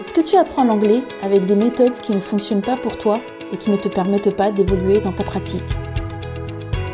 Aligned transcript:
Est-ce 0.00 0.12
que 0.12 0.20
tu 0.20 0.36
apprends 0.36 0.62
l'anglais 0.62 1.02
avec 1.22 1.44
des 1.46 1.56
méthodes 1.56 1.98
qui 1.98 2.12
ne 2.14 2.20
fonctionnent 2.20 2.62
pas 2.62 2.76
pour 2.76 2.96
toi 2.98 3.18
et 3.52 3.56
qui 3.56 3.68
ne 3.68 3.76
te 3.76 3.88
permettent 3.88 4.36
pas 4.36 4.52
d'évoluer 4.52 5.00
dans 5.00 5.10
ta 5.10 5.24
pratique 5.24 5.64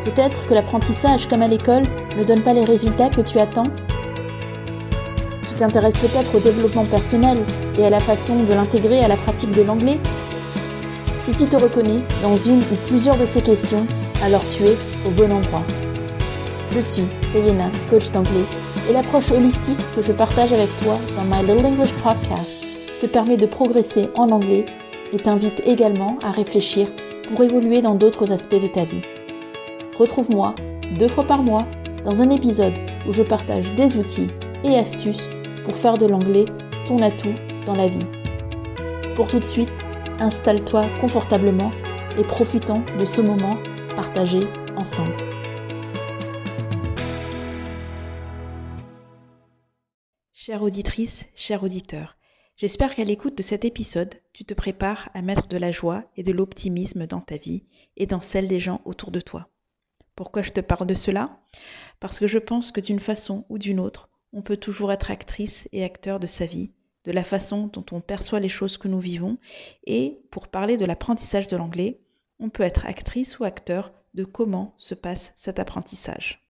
Peut-être 0.06 0.46
que 0.46 0.54
l'apprentissage, 0.54 1.28
comme 1.28 1.42
à 1.42 1.48
l'école, 1.48 1.82
ne 2.16 2.24
donne 2.24 2.40
pas 2.40 2.54
les 2.54 2.64
résultats 2.64 3.10
que 3.10 3.20
tu 3.20 3.38
attends 3.38 3.68
Tu 5.50 5.54
t'intéresses 5.58 5.98
peut-être 5.98 6.34
au 6.34 6.40
développement 6.40 6.86
personnel 6.86 7.36
et 7.78 7.84
à 7.84 7.90
la 7.90 8.00
façon 8.00 8.36
de 8.36 8.54
l'intégrer 8.54 9.04
à 9.04 9.08
la 9.08 9.16
pratique 9.16 9.52
de 9.52 9.62
l'anglais 9.62 9.98
Si 11.26 11.32
tu 11.32 11.44
te 11.44 11.58
reconnais 11.58 12.00
dans 12.22 12.36
une 12.36 12.60
ou 12.60 12.76
plusieurs 12.86 13.18
de 13.18 13.26
ces 13.26 13.42
questions, 13.42 13.86
alors 14.22 14.42
tu 14.56 14.62
es 14.64 14.78
au 15.06 15.10
bon 15.10 15.30
endroit. 15.30 15.62
Je 16.70 16.80
suis 16.80 17.04
Elena, 17.36 17.70
coach 17.90 18.10
d'anglais, 18.12 18.46
et 18.88 18.94
l'approche 18.94 19.30
holistique 19.30 19.78
que 19.94 20.00
je 20.00 20.12
partage 20.12 20.54
avec 20.54 20.74
toi 20.78 20.98
dans 21.16 21.24
My 21.24 21.42
Little 21.42 21.66
English 21.66 21.92
Podcast 22.02 22.63
te 23.04 23.10
permet 23.10 23.36
de 23.36 23.44
progresser 23.44 24.08
en 24.14 24.30
anglais 24.30 24.64
et 25.12 25.18
t'invite 25.18 25.60
également 25.66 26.18
à 26.22 26.30
réfléchir 26.30 26.88
pour 27.28 27.42
évoluer 27.42 27.82
dans 27.82 27.94
d'autres 27.94 28.32
aspects 28.32 28.54
de 28.54 28.66
ta 28.66 28.86
vie. 28.86 29.02
Retrouve-moi 29.98 30.54
deux 30.98 31.08
fois 31.08 31.24
par 31.24 31.42
mois 31.42 31.66
dans 32.06 32.22
un 32.22 32.30
épisode 32.30 32.72
où 33.06 33.12
je 33.12 33.22
partage 33.22 33.74
des 33.74 33.98
outils 33.98 34.30
et 34.64 34.78
astuces 34.78 35.28
pour 35.64 35.76
faire 35.76 35.98
de 35.98 36.06
l'anglais 36.06 36.46
ton 36.86 37.02
atout 37.02 37.34
dans 37.66 37.74
la 37.74 37.88
vie. 37.88 38.06
Pour 39.16 39.28
tout 39.28 39.38
de 39.38 39.44
suite, 39.44 39.68
installe-toi 40.18 40.86
confortablement 41.02 41.72
et 42.18 42.24
profitons 42.24 42.84
de 42.98 43.04
ce 43.04 43.20
moment 43.20 43.58
partagé 43.96 44.46
ensemble. 44.78 45.16
Chère 50.32 50.62
auditrice, 50.62 51.26
cher 51.34 51.64
auditeur, 51.64 52.16
J'espère 52.56 52.94
qu'à 52.94 53.02
l'écoute 53.02 53.36
de 53.36 53.42
cet 53.42 53.64
épisode, 53.64 54.14
tu 54.32 54.44
te 54.44 54.54
prépares 54.54 55.10
à 55.12 55.22
mettre 55.22 55.48
de 55.48 55.56
la 55.56 55.72
joie 55.72 56.04
et 56.16 56.22
de 56.22 56.30
l'optimisme 56.30 57.08
dans 57.08 57.20
ta 57.20 57.36
vie 57.36 57.64
et 57.96 58.06
dans 58.06 58.20
celle 58.20 58.46
des 58.46 58.60
gens 58.60 58.80
autour 58.84 59.10
de 59.10 59.20
toi. 59.20 59.48
Pourquoi 60.14 60.42
je 60.42 60.52
te 60.52 60.60
parle 60.60 60.86
de 60.86 60.94
cela? 60.94 61.40
Parce 61.98 62.20
que 62.20 62.28
je 62.28 62.38
pense 62.38 62.70
que 62.70 62.80
d'une 62.80 63.00
façon 63.00 63.44
ou 63.48 63.58
d'une 63.58 63.80
autre, 63.80 64.08
on 64.32 64.42
peut 64.42 64.56
toujours 64.56 64.92
être 64.92 65.10
actrice 65.10 65.68
et 65.72 65.82
acteur 65.82 66.20
de 66.20 66.28
sa 66.28 66.46
vie, 66.46 66.70
de 67.02 67.10
la 67.10 67.24
façon 67.24 67.66
dont 67.66 67.84
on 67.90 68.00
perçoit 68.00 68.38
les 68.38 68.48
choses 68.48 68.78
que 68.78 68.86
nous 68.86 69.00
vivons, 69.00 69.36
et 69.84 70.20
pour 70.30 70.46
parler 70.46 70.76
de 70.76 70.84
l'apprentissage 70.84 71.48
de 71.48 71.56
l'anglais, 71.56 72.02
on 72.38 72.50
peut 72.50 72.62
être 72.62 72.86
actrice 72.86 73.40
ou 73.40 73.44
acteur 73.44 73.92
de 74.14 74.22
comment 74.22 74.74
se 74.78 74.94
passe 74.94 75.32
cet 75.34 75.58
apprentissage. 75.58 76.48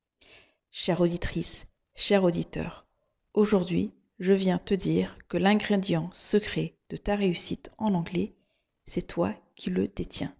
Chère 0.72 1.02
auditrice, 1.02 1.68
cher 1.94 2.24
auditeur, 2.24 2.88
aujourd'hui, 3.36 3.94
je 4.22 4.34
viens 4.34 4.60
te 4.60 4.76
dire 4.76 5.18
que 5.28 5.38
l'ingrédient 5.38 6.08
secret 6.14 6.76
de 6.92 6.96
ta 6.96 7.16
réussite 7.16 7.72
en 7.80 7.96
anglais, 7.96 8.36
c'est 8.84 9.08
toi 9.08 9.34
qui 9.56 9.72
le 9.72 9.88
détiens. 9.88 10.32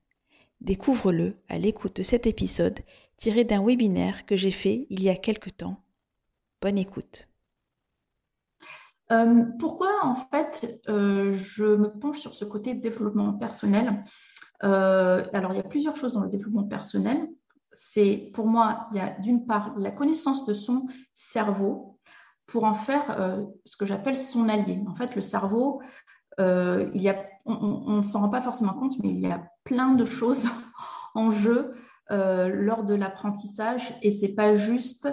Découvre-le 0.62 1.36
à 1.50 1.58
l'écoute 1.58 1.96
de 1.96 2.04
cet 2.04 2.28
épisode 2.28 2.80
tiré 3.18 3.44
d'un 3.44 3.66
webinaire 3.66 4.28
que 4.28 4.38
j'ai 4.38 4.52
fait 4.52 4.86
il 4.92 5.02
y 5.02 5.10
a 5.10 5.16
quelque 5.16 5.50
temps. 5.50 5.84
Bonne 6.62 6.78
écoute. 6.78 7.28
Euh, 9.12 9.46
pourquoi 9.60 9.90
en 10.04 10.16
fait 10.16 10.80
euh, 10.88 11.34
je 11.34 11.66
me 11.66 11.92
penche 11.92 12.20
sur 12.20 12.36
ce 12.36 12.46
côté 12.46 12.76
développement 12.76 13.34
personnel? 13.34 14.06
Euh, 14.64 15.26
Alors 15.34 15.54
il 15.54 15.58
y 15.58 15.60
a 15.60 15.64
plusieurs 15.64 15.96
choses 15.96 16.14
dans 16.14 16.24
le 16.24 16.30
développement 16.30 16.68
personnel. 16.68 17.28
C'est 17.74 18.30
pour 18.36 18.46
moi, 18.46 18.88
il 18.92 18.98
y 18.98 19.00
a 19.00 19.10
d'une 19.20 19.48
part 19.48 19.74
la 19.80 19.90
connaissance 19.90 20.46
de 20.46 20.54
son 20.54 20.86
cerveau, 21.14 21.91
pour 22.52 22.66
en 22.66 22.74
faire 22.74 23.18
euh, 23.18 23.46
ce 23.66 23.78
que 23.78 23.86
j'appelle 23.86 24.18
son 24.18 24.50
allié. 24.50 24.84
En 24.88 24.94
fait, 24.94 25.16
le 25.16 25.22
cerveau, 25.22 25.82
euh, 26.40 26.90
il 26.94 27.02
y 27.02 27.08
a, 27.08 27.16
on 27.46 27.98
ne 27.98 28.02
s'en 28.02 28.20
rend 28.20 28.30
pas 28.30 28.42
forcément 28.42 28.74
compte, 28.74 29.00
mais 29.02 29.10
il 29.10 29.22
y 29.22 29.32
a 29.32 29.42
plein 29.64 29.94
de 29.94 30.04
choses 30.04 30.48
en 31.16 31.32
jeu 31.32 31.72
euh, 32.12 32.50
lors 32.50 32.84
de 32.84 32.94
l'apprentissage 32.94 33.96
et 34.02 34.12
c'est 34.12 34.36
pas 34.36 34.54
juste 34.54 35.10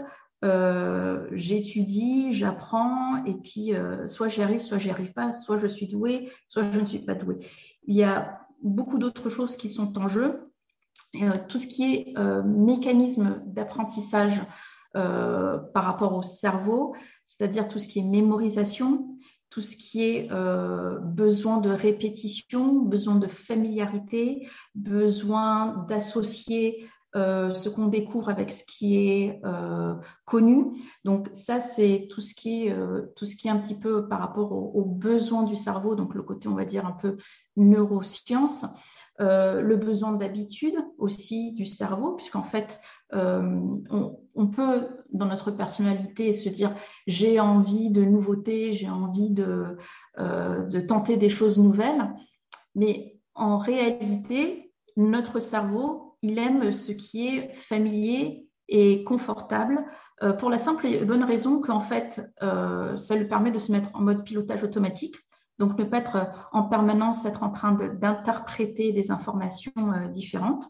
j'étudie, 1.33 2.33
j'apprends 2.33 3.25
et 3.25 3.35
puis 3.35 3.73
soit 4.07 4.29
j'y 4.29 4.41
arrive, 4.41 4.61
soit 4.61 4.79
j'y 4.79 4.89
arrive 4.89 5.13
pas, 5.13 5.33
soit 5.33 5.57
je 5.57 5.67
suis 5.67 5.89
douée, 5.89 6.31
soit 6.47 6.63
je 6.63 6.79
ne 6.79 6.85
suis 6.85 7.01
pas 7.01 7.15
douée. 7.15 7.39
Il 7.89 7.97
y 7.97 8.05
a 8.05 8.47
beaucoup 8.63 8.99
d'autres 8.99 9.31
choses 9.31 9.57
qui 9.57 9.69
sont 9.69 9.99
en 9.99 10.07
jeu. 10.07 10.53
tout 11.49 11.59
ce 11.59 11.67
qui 11.67 11.93
est 11.93 12.19
mécanisme 12.45 13.43
d'apprentissage 13.47 14.41
par 14.93 15.85
rapport 15.85 16.15
au 16.15 16.23
cerveau, 16.23 16.95
c'est-à-dire 17.29 17.69
tout 17.69 17.79
ce 17.79 17.87
qui 17.87 17.99
est 17.99 18.03
mémorisation, 18.03 19.19
tout 19.51 19.61
ce 19.61 19.77
qui 19.77 20.03
est 20.03 20.33
euh, 20.33 20.99
besoin 20.99 21.59
de 21.59 21.69
répétition, 21.69 22.81
besoin 22.81 23.17
de 23.17 23.27
familiarité, 23.27 24.49
besoin 24.75 25.85
d'associer 25.89 26.89
euh, 27.17 27.53
ce 27.53 27.69
qu'on 27.69 27.87
découvre 27.87 28.31
avec 28.31 28.51
ce 28.51 28.65
qui 28.65 28.97
est 28.97 29.41
euh, 29.45 29.95
connu. 30.25 30.73
Donc 31.05 31.29
ça, 31.35 31.61
c'est 31.61 32.09
tout 32.11 32.23
ce 32.23 32.35
qui 32.35 32.67
est 32.67 32.77
tout 33.15 33.27
ce 33.27 33.37
qui 33.37 33.49
est 33.49 33.51
un 33.51 33.59
petit 33.59 33.79
peu 33.79 34.09
par 34.09 34.21
rapport 34.21 34.53
aux, 34.53 34.85
besoins 34.85 35.43
du 35.45 35.57
cerveau, 35.57 35.95
donc 35.95 36.15
le 36.15 36.23
côté 36.23 36.49
on 36.49 36.55
va 36.55 36.65
dire 36.65 36.87
un 36.87 36.93
peu 36.93 37.19
neurosciences. 37.57 38.65
le 39.19 39.77
besoin 39.77 40.13
d'habitude 40.13 40.77
aussi 40.97 41.53
du 41.53 41.67
cerveau, 41.67 42.15
puisqu'en 42.15 42.43
fait, 42.43 42.81
on, 43.13 44.19
on, 44.39 44.47
peut, 44.47 44.87
dans 45.13 45.27
notre 45.27 45.51
personnalité, 45.51 46.33
se 46.33 46.49
dire 46.49 46.75
j'ai 47.07 47.41
envie 47.41 47.91
de 47.91 48.05
nouveautés, 48.05 48.73
j'ai 48.73 48.89
envie 48.89 49.31
de, 49.31 49.77
euh, 50.19 50.65
de, 50.67 50.81
tenter 50.81 51.17
des 51.17 51.29
choses 51.29 51.59
nouvelles. 51.59 52.15
Mais 52.75 53.21
en 53.35 53.59
réalité, 53.59 54.73
notre 54.97 55.41
cerveau, 55.41 56.17
il 56.23 56.39
aime 56.39 56.73
ce 56.73 56.93
qui 56.93 57.27
est 57.27 57.53
familier 57.53 58.49
et 58.69 59.03
confortable 59.03 59.85
euh, 60.23 60.33
pour 60.33 60.51
la 60.51 60.59
simple 60.59 60.87
et 60.87 61.05
bonne 61.05 61.25
raison 61.25 61.61
qu'en 61.61 61.81
fait, 61.81 62.23
euh, 62.43 62.97
ça 62.97 63.17
lui 63.17 63.27
permet 63.27 63.51
de 63.51 63.59
se 63.59 63.73
mettre 63.73 63.91
en 63.95 64.01
mode 64.01 64.25
pilotage 64.25 64.63
automatique. 64.63 65.17
Donc, 65.59 65.77
ne 65.77 65.83
pas 65.83 65.99
être 65.99 66.49
en 66.53 66.63
permanence 66.63 67.25
être 67.25 67.43
en 67.43 67.51
train 67.51 67.73
d'interpréter 67.73 68.93
des 68.93 69.11
informations 69.11 69.73
différentes. 70.13 70.65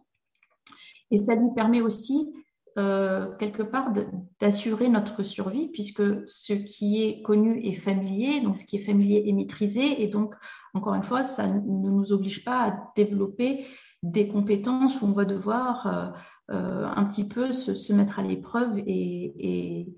Et 1.10 1.18
ça 1.18 1.34
lui 1.34 1.48
permet 1.54 1.82
aussi 1.82 2.32
euh, 2.78 3.34
quelque 3.38 3.64
part 3.64 3.92
d'assurer 4.38 4.88
notre 4.88 5.24
survie, 5.24 5.68
puisque 5.68 6.02
ce 6.28 6.52
qui 6.52 7.02
est 7.02 7.22
connu 7.22 7.60
est 7.66 7.74
familier, 7.74 8.40
donc 8.40 8.56
ce 8.56 8.64
qui 8.64 8.76
est 8.76 8.84
familier 8.84 9.24
est 9.26 9.32
maîtrisé, 9.32 10.02
et 10.02 10.06
donc, 10.06 10.34
encore 10.74 10.94
une 10.94 11.02
fois, 11.02 11.24
ça 11.24 11.48
ne 11.48 11.60
nous 11.60 12.12
oblige 12.12 12.44
pas 12.44 12.68
à 12.68 12.92
développer 12.94 13.66
des 14.04 14.28
compétences 14.28 15.02
où 15.02 15.06
on 15.06 15.12
va 15.12 15.24
devoir 15.24 15.86
euh, 15.86 16.54
euh, 16.54 16.86
un 16.86 17.04
petit 17.04 17.26
peu 17.26 17.52
se, 17.52 17.92
mettre 17.92 18.20
à 18.20 18.22
l'épreuve 18.22 18.78
et, 18.78 19.88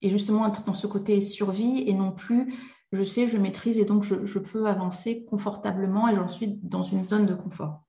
justement 0.00 0.46
être 0.46 0.64
dans 0.64 0.74
ce 0.74 0.86
côté 0.86 1.20
survie 1.20 1.82
et 1.86 1.92
non 1.92 2.12
plus 2.12 2.54
je 2.92 3.02
sais, 3.02 3.26
je 3.26 3.38
maîtrise 3.38 3.78
et 3.78 3.84
donc 3.84 4.02
je, 4.02 4.24
je 4.24 4.38
peux 4.38 4.66
avancer 4.66 5.24
confortablement 5.24 6.08
et 6.08 6.14
j'en 6.14 6.28
suis 6.28 6.58
dans 6.62 6.82
une 6.82 7.04
zone 7.04 7.26
de 7.26 7.34
confort. 7.34 7.84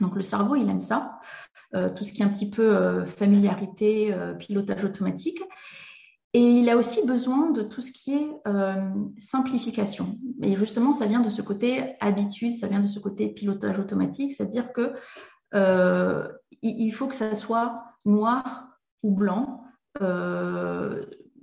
Donc 0.00 0.16
le 0.16 0.22
cerveau, 0.22 0.56
il 0.56 0.68
aime 0.68 0.80
ça. 0.80 1.20
Euh, 1.74 1.90
tout 1.90 2.04
ce 2.04 2.12
qui 2.12 2.22
est 2.22 2.24
un 2.24 2.28
petit 2.28 2.50
peu 2.50 2.76
euh, 2.76 3.04
familiarité, 3.04 4.12
euh, 4.12 4.34
pilotage 4.34 4.84
automatique. 4.84 5.40
Et 6.32 6.40
il 6.40 6.68
a 6.68 6.76
aussi 6.76 7.06
besoin 7.06 7.50
de 7.50 7.62
tout 7.62 7.80
ce 7.80 7.92
qui 7.92 8.12
est 8.12 8.28
simplification. 9.18 10.18
Et 10.42 10.56
justement, 10.56 10.92
ça 10.92 11.06
vient 11.06 11.20
de 11.20 11.28
ce 11.28 11.42
côté 11.42 11.94
habitude, 12.00 12.54
ça 12.54 12.66
vient 12.66 12.80
de 12.80 12.88
ce 12.88 12.98
côté 12.98 13.28
pilotage 13.28 13.78
automatique, 13.78 14.32
c'est-à-dire 14.32 14.72
que 14.72 14.94
il 16.60 16.90
faut 16.90 17.06
que 17.06 17.14
ça 17.14 17.36
soit 17.36 17.84
noir 18.04 18.80
ou 19.04 19.12
blanc 19.14 19.62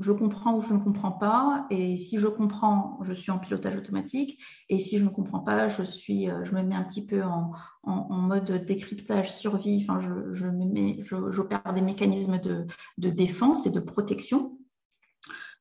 je 0.01 0.11
comprends 0.11 0.55
ou 0.55 0.61
je 0.61 0.73
ne 0.73 0.79
comprends 0.79 1.11
pas. 1.11 1.65
Et 1.69 1.97
si 1.97 2.17
je 2.17 2.27
comprends, 2.27 2.99
je 3.03 3.13
suis 3.13 3.31
en 3.31 3.39
pilotage 3.39 3.75
automatique. 3.75 4.39
Et 4.69 4.79
si 4.79 4.97
je 4.97 5.03
ne 5.03 5.09
comprends 5.09 5.39
pas, 5.39 5.67
je, 5.67 5.81
euh, 5.81 6.43
me 6.51 6.63
mets 6.63 6.75
un 6.75 6.83
petit 6.83 7.05
peu 7.05 7.21
en, 7.23 7.51
mode 7.83 8.65
décryptage, 8.65 9.31
survie. 9.31 9.87
Je, 9.99 11.31
j'opère 11.31 11.73
des 11.73 11.81
mécanismes 11.81 12.39
de, 12.39 12.67
défense 12.97 13.65
et 13.67 13.71
de 13.71 13.79
protection. 13.79 14.57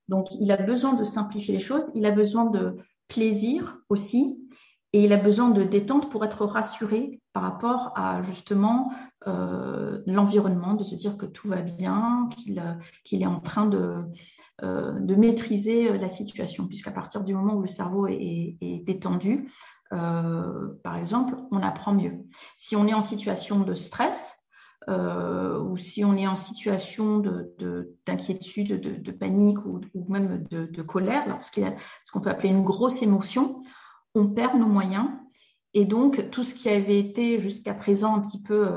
Donc, 0.09 0.29
il 0.41 0.51
a 0.51 0.57
besoin 0.57 0.95
de 0.95 1.05
simplifier 1.05 1.55
les 1.55 1.61
choses. 1.61 1.91
Il 1.95 2.07
a 2.07 2.11
besoin 2.11 2.47
de 2.47 2.77
plaisir 3.09 3.79
aussi. 3.89 4.49
Et 4.93 5.05
il 5.05 5.13
a 5.13 5.19
besoin 5.19 5.51
de 5.51 5.63
détente 5.63 6.11
pour 6.11 6.25
être 6.25 6.45
rassuré 6.45 7.20
par 7.33 7.43
rapport 7.43 7.93
à 7.97 8.23
justement 8.23 8.93
euh, 9.29 10.01
l'environnement, 10.07 10.75
de 10.75 10.85
se 10.85 10.95
dire 10.95 11.17
que 11.17 11.27
tout 11.27 11.49
va 11.49 11.63
bien, 11.63 12.29
qu'il 12.37 13.23
est 13.23 13.27
en 13.27 13.41
train 13.41 13.67
de, 13.67 13.99
euh, 14.63 15.17
maîtriser 15.17 15.97
la 15.97 16.09
situation, 16.09 16.67
puisqu'à 16.67 16.91
partir 16.91 17.23
du 17.23 17.35
moment 17.35 17.55
où 17.55 17.63
le 17.63 17.69
cerveau 17.69 18.07
est, 18.09 18.59
détendu, 18.85 19.49
euh, 19.93 20.69
par 20.83 20.97
exemple, 20.97 21.37
on 21.51 21.63
apprend 21.63 21.95
mieux. 21.95 22.19
Si 22.57 22.77
on 22.77 22.87
est 22.87 22.95
en 22.95 23.03
situation 23.03 23.61
de 23.61 23.75
stress, 23.75 24.37
ou 24.89 25.77
si 25.77 26.05
on 26.05 26.17
est 26.17 26.27
en 26.27 26.35
situation 26.35 27.23
d'inquiétude, 28.07 28.81
de, 28.81 28.97
de, 28.97 29.13
panique 29.13 29.65
ou, 29.65 29.81
même 30.09 30.43
de, 30.51 30.83
colère, 30.83 31.29
lorsqu'il 31.29 31.63
y 31.63 31.67
a 31.67 31.75
ce 32.07 32.11
qu'on 32.11 32.21
peut 32.21 32.31
appeler 32.31 32.49
une 32.49 32.65
grosse 32.65 33.01
émotion, 33.01 33.63
on 34.17 34.27
perd 34.27 34.59
nos 34.59 34.67
moyens. 34.67 35.11
Et 35.75 35.85
donc, 35.85 36.31
tout 36.31 36.43
ce 36.43 36.55
qui 36.55 36.69
avait 36.69 36.99
été 36.99 37.39
jusqu'à 37.39 37.75
présent 37.75 38.17
un 38.17 38.21
petit 38.21 38.43
peu 38.43 38.69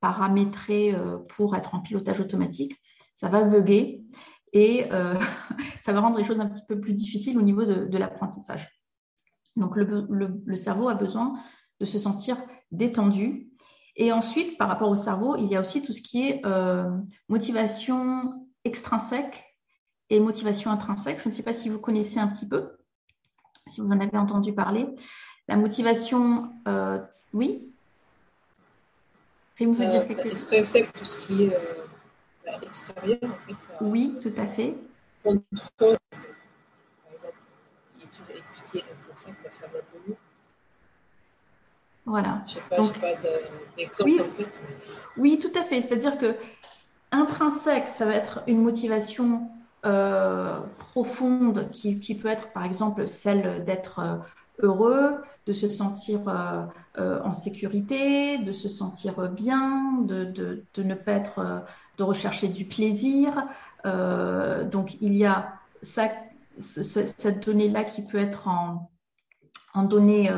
paramétré 0.00 0.94
pour 1.28 1.56
être 1.56 1.74
en 1.74 1.80
pilotage 1.80 2.20
automatique, 2.20 2.80
ça 3.16 3.28
va 3.28 3.42
bugger 3.42 4.04
et 4.52 4.88
ça 5.82 5.92
va 5.92 6.00
rendre 6.00 6.16
les 6.16 6.24
choses 6.24 6.38
un 6.38 6.48
petit 6.48 6.62
peu 6.68 6.78
plus 6.78 6.92
difficiles 6.92 7.36
au 7.36 7.42
niveau 7.42 7.64
de, 7.64 7.98
l'apprentissage. 7.98 8.68
Donc, 9.56 9.74
le, 9.74 10.56
cerveau 10.56 10.88
a 10.88 10.94
besoin 10.94 11.34
de 11.80 11.84
se 11.84 11.98
sentir 11.98 12.36
détendu. 12.70 13.48
Et 13.96 14.12
ensuite, 14.12 14.58
par 14.58 14.68
rapport 14.68 14.90
au 14.90 14.94
cerveau, 14.94 15.36
il 15.36 15.46
y 15.46 15.56
a 15.56 15.60
aussi 15.60 15.82
tout 15.82 15.92
ce 15.92 16.02
qui 16.02 16.28
est 16.28 16.44
euh, 16.44 16.90
motivation 17.28 18.46
extrinsèque 18.64 19.42
et 20.10 20.20
motivation 20.20 20.70
intrinsèque. 20.70 21.20
Je 21.22 21.28
ne 21.28 21.34
sais 21.34 21.42
pas 21.42 21.54
si 21.54 21.70
vous 21.70 21.78
connaissez 21.78 22.18
un 22.18 22.28
petit 22.28 22.46
peu, 22.46 22.76
si 23.68 23.80
vous 23.80 23.88
en 23.88 23.98
avez 23.98 24.18
entendu 24.18 24.54
parler. 24.54 24.86
La 25.48 25.56
motivation, 25.56 26.52
euh, 26.66 26.98
oui 27.32 27.66
Rime 29.58 29.74
veut 29.74 29.86
dire 29.86 30.02
euh, 30.02 30.06
quelque 30.06 30.22
chose? 30.24 30.32
Extrinsèque, 30.32 30.92
tout 30.92 31.04
ce 31.04 31.26
qui 31.26 31.44
est 31.44 31.56
extérieur, 32.62 33.18
en 33.22 33.46
fait. 33.46 33.56
oui, 33.80 34.18
tout 34.20 34.32
à 34.36 34.46
fait. 34.46 34.74
Contrôle, 35.22 35.96
par 36.10 37.12
exemple, 37.12 37.34
et 38.00 38.04
tout 38.04 38.22
ce 38.54 38.70
qui 38.70 38.78
est 38.78 38.84
intrinsèque, 38.92 39.34
ça 39.48 39.66
va 39.66 39.78
de 39.78 40.08
nous. 40.08 40.16
Voilà. 42.04 42.42
Je 42.46 42.54
sais 42.54 42.60
pas, 42.68 42.76
pas 42.76 43.14
d'exemple 43.76 44.10
oui, 44.10 44.20
en 44.20 44.36
tête. 44.36 44.60
Oui, 45.16 45.40
tout 45.40 45.58
à 45.58 45.64
fait. 45.64 45.80
C'est-à-dire 45.80 46.18
que 46.18 46.36
intrinsèque, 47.10 47.88
ça 47.88 48.06
va 48.06 48.14
être 48.14 48.42
une 48.46 48.62
motivation 48.62 49.50
euh, 49.84 50.60
profonde 50.78 51.70
qui, 51.70 51.98
qui, 51.98 52.14
peut 52.14 52.28
être, 52.28 52.52
par 52.52 52.64
exemple, 52.64 53.08
celle 53.08 53.64
d'être 53.64 53.98
euh, 53.98 54.16
heureux, 54.58 55.22
de 55.46 55.52
se 55.52 55.68
sentir 55.68 56.20
euh, 56.98 57.20
en 57.22 57.32
sécurité, 57.32 58.38
de 58.38 58.52
se 58.52 58.68
sentir 58.68 59.30
bien, 59.30 60.00
de, 60.02 60.24
de, 60.24 60.64
de 60.74 60.82
ne 60.82 60.94
pas 60.94 61.12
être, 61.12 61.64
de 61.98 62.02
rechercher 62.02 62.48
du 62.48 62.64
plaisir. 62.64 63.46
donc, 63.84 64.96
il 65.00 65.14
y 65.14 65.24
a 65.24 65.52
ça, 65.82 66.08
cette 66.58 67.46
donnée-là 67.46 67.84
qui 67.84 68.02
peut 68.02 68.18
être 68.18 68.48
en, 68.48 68.90
en 69.74 69.84
donnée 69.84 70.30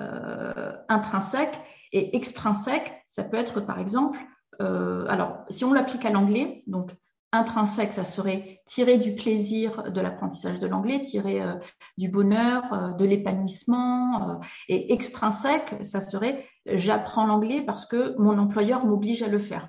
euh, 0.00 0.72
intrinsèque 0.88 1.58
et 1.92 2.16
extrinsèque, 2.16 3.04
ça 3.08 3.22
peut 3.22 3.36
être 3.36 3.60
par 3.60 3.78
exemple, 3.78 4.18
euh, 4.62 5.04
alors 5.08 5.44
si 5.50 5.64
on 5.64 5.72
l'applique 5.72 6.06
à 6.06 6.10
l'anglais, 6.10 6.62
donc 6.68 6.92
intrinsèque, 7.32 7.92
ça 7.92 8.04
serait 8.04 8.60
tirer 8.66 8.98
du 8.98 9.14
plaisir 9.14 9.90
de 9.90 10.00
l'apprentissage 10.00 10.58
de 10.58 10.66
l'anglais, 10.66 11.02
tirer 11.02 11.42
euh, 11.42 11.54
du 11.98 12.08
bonheur, 12.08 12.96
de 12.96 13.04
l'épanouissement. 13.04 14.40
et 14.68 14.92
extrinsèque, 14.92 15.76
ça 15.82 16.00
serait 16.00 16.46
j'apprends 16.66 17.26
l'anglais 17.26 17.62
parce 17.62 17.86
que 17.86 18.16
mon 18.18 18.38
employeur 18.38 18.84
m'oblige 18.84 19.22
à 19.22 19.28
le 19.28 19.38
faire. 19.38 19.68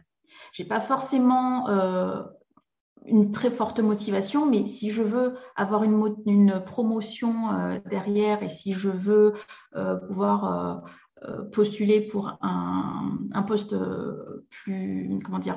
J'ai 0.53 0.65
pas 0.65 0.79
forcément 0.79 1.67
une 3.05 3.31
très 3.31 3.49
forte 3.49 3.79
motivation, 3.79 4.45
mais 4.45 4.67
si 4.67 4.91
je 4.91 5.01
veux 5.01 5.35
avoir 5.55 5.83
une, 5.83 6.61
promotion 6.65 7.51
euh, 7.51 7.79
derrière 7.89 8.43
et 8.43 8.49
si 8.49 8.73
je 8.73 8.89
veux 8.89 9.33
euh, 9.75 9.95
pouvoir 9.95 10.45
euh, 10.45 10.89
postuler 11.51 12.01
pour 12.01 12.37
un, 12.41 13.19
un 13.31 13.43
poste 13.43 13.75
plus, 14.49 15.09
comment 15.23 15.39
dire, 15.39 15.55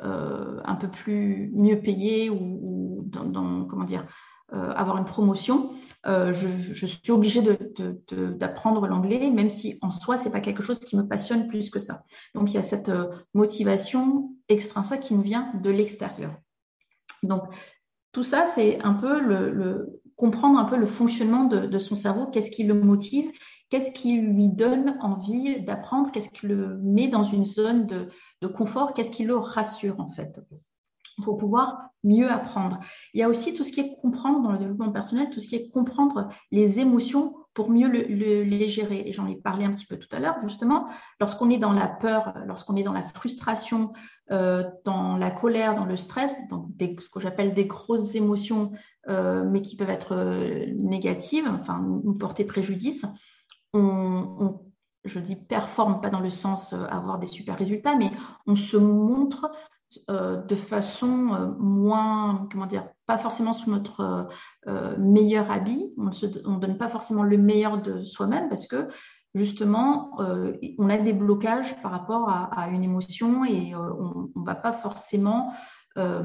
un 0.00 0.74
peu 0.76 0.88
plus 0.88 1.50
mieux 1.54 1.80
payé 1.80 2.30
ou, 2.30 3.02
dans, 3.06 3.64
comment 3.64 3.84
dire, 3.84 4.06
avoir 4.50 4.98
une 4.98 5.04
promotion, 5.04 5.70
je, 6.04 6.86
suis 6.86 7.10
obligée 7.10 7.42
d'apprendre 8.12 8.86
l'anglais, 8.86 9.30
même 9.30 9.50
si 9.50 9.78
en 9.82 9.90
soi, 9.90 10.16
c'est 10.16 10.30
pas 10.30 10.40
quelque 10.40 10.62
chose 10.62 10.78
qui 10.78 10.96
me 10.96 11.06
passionne 11.06 11.48
plus 11.48 11.70
que 11.70 11.80
ça. 11.80 12.04
Donc, 12.34 12.50
il 12.52 12.54
y 12.54 12.58
a 12.58 12.62
cette 12.62 12.92
motivation 13.34 14.30
extrinsèque 14.48 15.00
qui 15.00 15.14
nous 15.14 15.22
vient 15.22 15.52
de 15.62 15.70
l'extérieur. 15.70 16.34
Donc, 17.22 17.42
tout 18.12 18.22
ça, 18.22 18.44
c'est 18.44 18.80
un 18.82 18.94
peu 18.94 19.20
le, 19.20 20.00
comprendre 20.16 20.58
un 20.58 20.64
peu 20.64 20.76
le 20.76 20.86
fonctionnement 20.86 21.44
de, 21.44 21.78
son 21.78 21.96
cerveau, 21.96 22.26
qu'est-ce 22.26 22.50
qui 22.50 22.64
le 22.64 22.74
motive, 22.74 23.30
qu'est-ce 23.72 23.90
qui 23.90 24.20
lui 24.20 24.50
donne 24.50 24.98
envie 25.00 25.62
d'apprendre, 25.62 26.12
qu'est-ce 26.12 26.28
qui 26.28 26.46
le 26.46 26.76
met 26.82 27.08
dans 27.08 27.22
une 27.22 27.46
zone 27.46 27.86
de, 27.86 28.46
confort, 28.46 28.92
qu'est-ce 28.92 29.10
qui 29.10 29.24
le 29.24 29.34
rassure 29.34 29.98
en 29.98 30.08
fait 30.08 30.42
pour 31.24 31.38
pouvoir 31.38 31.88
mieux 32.04 32.30
apprendre? 32.30 32.80
Il 33.14 33.20
y 33.20 33.22
a 33.22 33.30
aussi 33.30 33.54
tout 33.54 33.64
ce 33.64 33.72
qui 33.72 33.80
est 33.80 33.96
comprendre 34.02 34.42
dans 34.42 34.52
le 34.52 34.58
développement 34.58 34.92
personnel, 34.92 35.30
tout 35.30 35.40
ce 35.40 35.48
qui 35.48 35.56
est 35.56 35.70
comprendre 35.70 36.28
les 36.50 36.80
émotions 36.80 37.34
pour 37.54 37.70
mieux 37.70 37.88
les 37.88 38.68
gérer. 38.68 39.04
Et 39.06 39.12
j'en 39.12 39.26
ai 39.26 39.36
parlé 39.36 39.64
un 39.64 39.72
petit 39.72 39.86
peu 39.86 39.96
tout 39.96 40.08
à 40.14 40.18
l'heure, 40.18 40.36
justement, 40.42 40.86
lorsqu'on 41.18 41.48
est 41.48 41.58
dans 41.58 41.72
la 41.72 41.86
peur, 41.86 42.34
lorsqu'on 42.44 42.76
est 42.76 42.82
dans 42.82 42.92
la 42.92 43.02
frustration, 43.02 43.92
euh, 44.30 44.64
dans 44.84 45.16
la 45.16 45.30
colère, 45.30 45.74
dans 45.74 45.86
le 45.86 45.96
stress, 45.96 46.36
donc 46.50 46.66
ce 46.78 47.08
que 47.08 47.20
j'appelle 47.20 47.54
des 47.54 47.66
grosses 47.66 48.14
émotions, 48.14 48.72
euh, 49.08 49.44
mais 49.48 49.62
qui 49.62 49.76
peuvent 49.76 49.90
être 49.90 50.12
euh, 50.14 50.66
négatives, 50.76 51.48
enfin 51.48 51.82
nous 52.04 52.14
porter 52.14 52.44
préjudice, 52.44 53.06
on, 53.72 54.60
je 55.04 55.18
dis 55.18 55.36
performe 55.36 56.00
pas 56.00 56.10
dans 56.10 56.20
le 56.20 56.30
sens 56.30 56.72
avoir 56.72 57.18
des 57.18 57.26
super 57.26 57.58
résultats, 57.58 57.96
mais 57.96 58.10
on 58.46 58.56
se 58.56 58.76
montre 58.76 59.50
de 60.08 60.54
façon 60.54 61.54
moins, 61.58 62.48
comment 62.50 62.66
dire, 62.66 62.88
pas 63.06 63.18
forcément 63.18 63.52
sous 63.52 63.70
notre 63.70 64.28
meilleur 64.98 65.50
habit, 65.50 65.92
on 65.98 66.04
ne 66.04 66.58
donne 66.58 66.78
pas 66.78 66.88
forcément 66.88 67.24
le 67.24 67.36
meilleur 67.36 67.82
de 67.82 68.02
soi-même 68.02 68.48
parce 68.48 68.66
que 68.66 68.88
justement, 69.34 70.20
euh, 70.20 70.52
on 70.78 70.88
a 70.88 70.98
des 70.98 71.12
blocages 71.12 71.80
par 71.82 71.90
rapport 71.90 72.28
à, 72.28 72.68
une 72.68 72.82
émotion 72.82 73.44
et 73.44 73.74
euh, 73.74 73.92
on 74.34 74.40
ne 74.40 74.44
va 74.44 74.54
pas 74.54 74.72
forcément, 74.72 75.52
euh, 75.96 76.22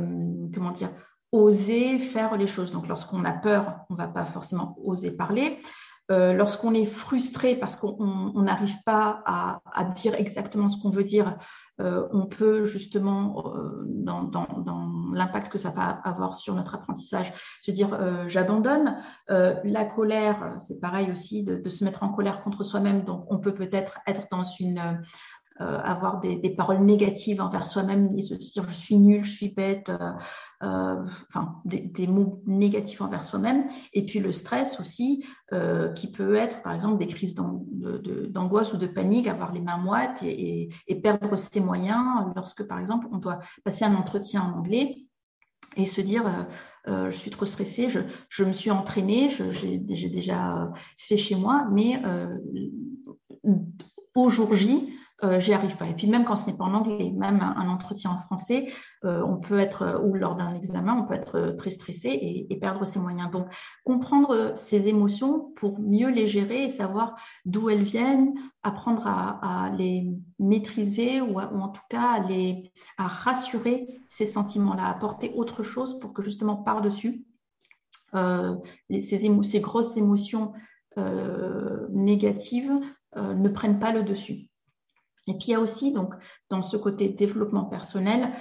comment 0.54 0.72
dire, 0.72 0.90
oser 1.32 2.00
faire 2.00 2.38
les 2.38 2.48
choses. 2.48 2.72
Donc, 2.72 2.88
lorsqu'on 2.88 3.24
a 3.26 3.32
peur, 3.32 3.80
on 3.90 3.94
ne 3.94 3.98
va 3.98 4.08
pas 4.08 4.26
forcément 4.26 4.78
oser 4.84 5.16
parler. 5.16 5.60
Lorsqu'on 6.10 6.74
est 6.74 6.86
frustré 6.86 7.56
parce 7.56 7.76
qu'on 7.76 8.32
n'arrive 8.42 8.76
pas 8.86 9.22
à, 9.26 9.84
dire 9.96 10.16
exactement 10.16 10.70
ce 10.70 10.82
qu'on 10.82 10.90
veut 10.90 11.04
dire, 11.04 11.38
euh, 11.80 12.08
on 12.12 12.26
peut 12.26 12.66
justement, 12.66 13.54
euh, 13.56 13.84
dans, 13.86 14.48
l'impact 15.14 15.50
que 15.50 15.58
ça 15.58 15.70
va 15.70 15.90
avoir 15.90 16.34
sur 16.34 16.56
notre 16.56 16.76
apprentissage, 16.76 17.34
se 17.62 17.72
dire 17.72 17.94
euh, 17.94 18.28
j'abandonne. 18.28 18.98
la 19.28 19.86
colère, 19.86 20.56
c'est 20.68 20.80
pareil 20.80 21.12
aussi 21.12 21.44
de, 21.44 21.70
se 21.70 21.84
mettre 21.84 22.04
en 22.04 22.10
colère 22.10 22.44
contre 22.44 22.64
soi-même. 22.64 23.04
Donc, 23.04 23.26
on 23.30 23.38
peut 23.38 23.54
peut-être 23.54 24.00
être 24.08 24.28
dans 24.32 24.44
une 24.44 25.02
euh, 25.60 25.80
avoir 25.80 26.20
des, 26.20 26.38
paroles 26.56 26.80
négatives 26.80 27.42
envers 27.42 27.66
soi-même 27.66 28.14
et 28.16 28.22
se 28.22 28.36
dire 28.36 28.68
je 28.70 28.74
suis 28.74 28.98
nul, 28.98 29.24
je 29.24 29.32
suis 29.32 29.50
bête, 29.50 29.90
euh, 29.90 30.12
euh, 30.64 31.04
enfin 31.30 31.56
des, 31.66 32.08
mots 32.08 32.42
négatifs 32.46 33.02
envers 33.02 33.24
soi-même. 33.24 33.66
Et 33.94 34.06
puis 34.06 34.20
le 34.20 34.32
stress 34.32 34.80
aussi, 34.80 35.26
qui 35.96 36.12
peut 36.12 36.36
être 36.36 36.62
par 36.62 36.74
exemple 36.74 36.98
des 36.98 37.08
crises 37.08 37.36
d'angoisse 37.36 38.74
ou 38.74 38.78
de 38.78 38.88
panique, 38.88 39.28
avoir 39.28 39.52
les 39.52 39.62
mains 39.62 39.78
moites 39.78 40.22
et, 40.22 40.70
perdre 41.02 41.36
ses 41.38 41.60
moyens 41.60 42.26
lorsque 42.36 42.64
par 42.68 42.80
exemple 42.80 43.08
on 43.12 43.18
doit 43.18 43.40
passer 43.64 43.86
un 43.86 43.96
entretien 43.96 44.42
en 44.42 44.60
anglais 44.60 44.96
et 45.76 45.86
se 45.86 46.02
dire 46.02 46.48
je 46.86 47.16
suis 47.16 47.32
trop 47.32 47.46
stressée, 47.46 47.90
je, 47.90 48.00
je 48.30 48.44
me 48.44 48.54
suis 48.54 48.72
entraînée, 48.72 49.30
j'ai 49.30 49.78
déjà 50.10 50.72
fait 50.98 51.18
chez 51.18 51.36
moi, 51.36 51.68
mais 51.72 52.02
euh, 52.06 52.38
au 54.16 54.30
jour 54.30 54.56
J, 54.56 54.97
euh, 55.24 55.40
j'y 55.40 55.54
arrive 55.54 55.76
pas. 55.78 55.88
Et 55.88 55.94
puis 55.94 56.08
même 56.08 56.26
quand 56.26 56.36
ce 56.36 56.48
n'est 56.48 56.58
pas 56.58 56.66
en 56.66 56.74
anglais, 56.74 57.12
même 57.16 57.42
un, 57.42 57.70
entretien 57.70 58.12
en 58.12 58.18
français, 58.18 58.72
euh, 59.04 59.24
on 59.24 59.38
peut 59.38 59.60
être, 59.60 60.02
ou 60.04 60.14
lors 60.14 60.36
d'un 60.36 60.54
examen, 60.54 60.94
on 60.94 61.04
peut 61.04 61.16
être 61.16 61.56
très 61.58 61.70
stressé 61.70 62.10
et, 62.10 62.54
et, 62.54 62.60
perdre 62.60 62.86
ses 62.86 63.00
moyens. 63.00 63.32
Donc 63.32 63.48
comprendre 63.84 64.54
ses 64.56 64.88
émotions 64.88 65.52
pour 65.56 65.80
mieux 65.80 66.10
les 66.10 66.28
gérer 66.28 66.66
et 66.66 66.70
savoir 66.70 67.20
d'où 67.46 67.70
elles 67.70 67.84
viennent, 67.84 68.34
apprendre 68.64 69.08
à, 69.08 69.66
à 69.66 69.70
les 69.72 70.08
maîtriser 70.40 71.22
ou, 71.22 71.40
ou, 71.40 71.62
en 71.62 71.70
tout 71.70 71.82
cas 71.90 72.12
à, 72.12 72.20
les, 72.20 72.72
à 72.98 73.08
rassurer 73.08 73.88
ces 74.08 74.26
sentiments-là, 74.26 74.88
apporter 74.88 75.32
autre 75.36 75.64
chose 75.64 76.00
pour 76.00 76.14
que 76.14 76.22
justement 76.22 76.58
par-dessus, 76.58 77.26
euh, 78.16 78.56
ces, 78.90 79.20
ces, 79.44 79.60
grosses 79.60 79.98
émotions 79.98 80.54
euh, 80.98 81.88
négatives 81.90 82.72
euh, 83.16 83.34
ne 83.34 83.50
prennent 83.50 83.80
pas 83.80 83.92
le 83.92 84.04
dessus. 84.04 84.47
Et 85.28 85.34
puis 85.34 85.48
il 85.48 85.52
y 85.52 85.56
a 85.56 85.60
aussi 85.60 85.94
donc 85.94 86.14
dans 86.50 86.64
ce 86.64 86.78
côté 86.78 87.10
développement 87.10 87.66
personnel, 87.66 88.32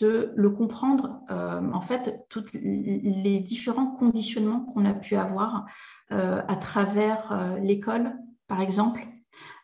le 0.00 0.50
comprendre 0.50 1.20
euh, 1.30 1.60
en 1.72 1.80
fait 1.80 2.24
tous 2.28 2.44
les 2.54 3.40
différents 3.40 3.90
conditionnements 3.90 4.60
qu'on 4.60 4.84
a 4.86 4.94
pu 4.94 5.16
avoir 5.16 5.66
euh, 6.10 6.40
à 6.48 6.56
travers 6.56 7.30
euh, 7.32 7.58
l'école, 7.58 8.14
par 8.48 8.60
exemple, 8.60 9.06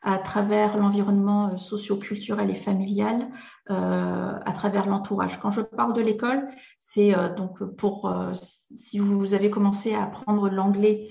à 0.03 0.19
travers 0.19 0.77
l'environnement 0.77 1.59
socio-culturel 1.59 2.51
et 2.51 2.55
familial, 2.55 3.29
à 3.67 4.53
travers 4.55 4.87
l'entourage. 4.87 5.39
Quand 5.41 5.51
je 5.51 5.61
parle 5.61 5.93
de 5.93 6.01
l'école, 6.01 6.49
c'est 6.79 7.13
donc 7.37 7.63
pour 7.77 8.11
si 8.35 8.99
vous 8.99 9.35
avez 9.35 9.51
commencé 9.51 9.95
à 9.95 10.05
apprendre 10.05 10.49
l'anglais 10.49 11.09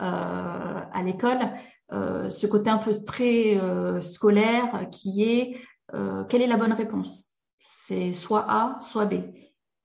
à 0.00 1.02
l'école, 1.04 1.52
ce 1.92 2.46
côté 2.46 2.70
un 2.70 2.78
peu 2.78 2.92
très 3.06 3.60
scolaire 4.00 4.88
qui 4.90 5.24
est 5.24 5.56
quelle 6.28 6.42
est 6.42 6.46
la 6.46 6.56
bonne 6.56 6.72
réponse? 6.72 7.26
C'est 7.58 8.12
soit 8.12 8.46
A, 8.48 8.78
soit 8.80 9.06
B. 9.06 9.14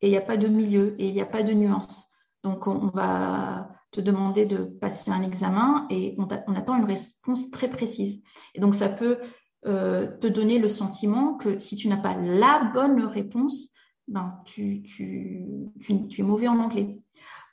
Et 0.02 0.08
il 0.08 0.12
n'y 0.12 0.18
a 0.18 0.22
pas 0.22 0.38
de 0.38 0.48
milieu 0.48 0.96
et 1.00 1.08
il 1.08 1.14
n'y 1.14 1.22
a 1.22 1.26
pas 1.26 1.44
de 1.44 1.54
nuance. 1.54 2.08
Donc, 2.44 2.68
on, 2.68 2.88
va 2.88 3.70
te 3.92 4.00
demander 4.00 4.46
de 4.46 4.58
passer 4.58 5.12
un 5.12 5.24
examen 5.24 5.88
et 5.90 6.16
on, 6.18 6.28
attend 6.56 6.78
une 6.78 6.86
réponse 6.86 7.50
très 7.52 7.70
précise. 7.70 8.22
Et 8.54 8.60
donc, 8.60 8.76
ça 8.76 8.90
peut 8.90 9.20
euh, 9.66 10.08
te 10.20 10.28
donner 10.28 10.60
le 10.60 10.70
sentiment 10.70 11.34
que 11.34 11.60
si 11.60 11.76
tu 11.76 11.88
n'as 11.88 11.98
pas 11.98 12.16
la 12.16 12.72
bonne 12.74 13.04
réponse, 13.06 13.70
ben, 14.08 14.40
tu, 14.46 14.84
es 15.90 16.24
mauvais 16.24 16.48
en 16.48 16.60
anglais. 16.60 17.00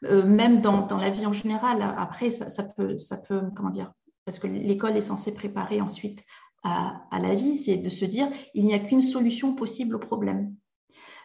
Euh, 0.04 0.24
même 0.24 0.60
dans, 0.60 0.86
la 0.96 1.10
vie 1.10 1.26
en 1.26 1.32
général, 1.32 1.82
après, 1.96 2.30
ça, 2.30 2.62
peut, 2.62 2.98
ça 2.98 3.16
peut, 3.16 3.40
comment 3.56 3.70
dire, 3.70 3.92
parce 4.24 4.38
que 4.38 4.46
l'école 4.46 4.96
est 4.96 5.02
censée 5.02 5.32
préparer 5.32 5.80
ensuite 5.80 6.24
à, 6.62 7.06
la 7.12 7.34
vie, 7.34 7.58
c'est 7.58 7.76
de 7.76 7.90
se 7.90 8.06
dire, 8.06 8.28
il 8.54 8.64
n'y 8.64 8.72
a 8.72 8.78
qu'une 8.78 9.02
solution 9.02 9.54
possible 9.54 9.96
au 9.96 9.98
problème. 9.98 10.54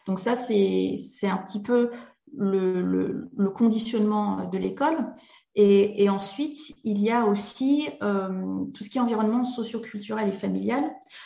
Donc 0.05 0.19
ça, 0.19 0.35
c'est 0.35 0.97
un 1.23 1.37
petit 1.37 1.61
peu 1.61 1.91
le, 2.35 3.29
conditionnement 3.55 4.49
de 4.49 4.57
l'école. 4.57 4.97
Et, 5.55 6.09
ensuite, 6.09 6.57
il 6.83 6.99
y 6.99 7.09
a 7.09 7.25
aussi 7.25 7.89
euh, 8.01 8.65
tout 8.73 8.83
ce 8.83 8.89
qui 8.89 8.97
est 8.97 9.01
environnement 9.01 9.45
socioculturel 9.45 10.29
et 10.29 10.33
familial. 10.33 10.83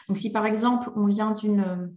Donc 0.07 0.17
si 0.17 0.31
par 0.31 0.45
exemple, 0.45 0.91
on 0.95 1.07
vient 1.07 1.31
d'une 1.31 1.91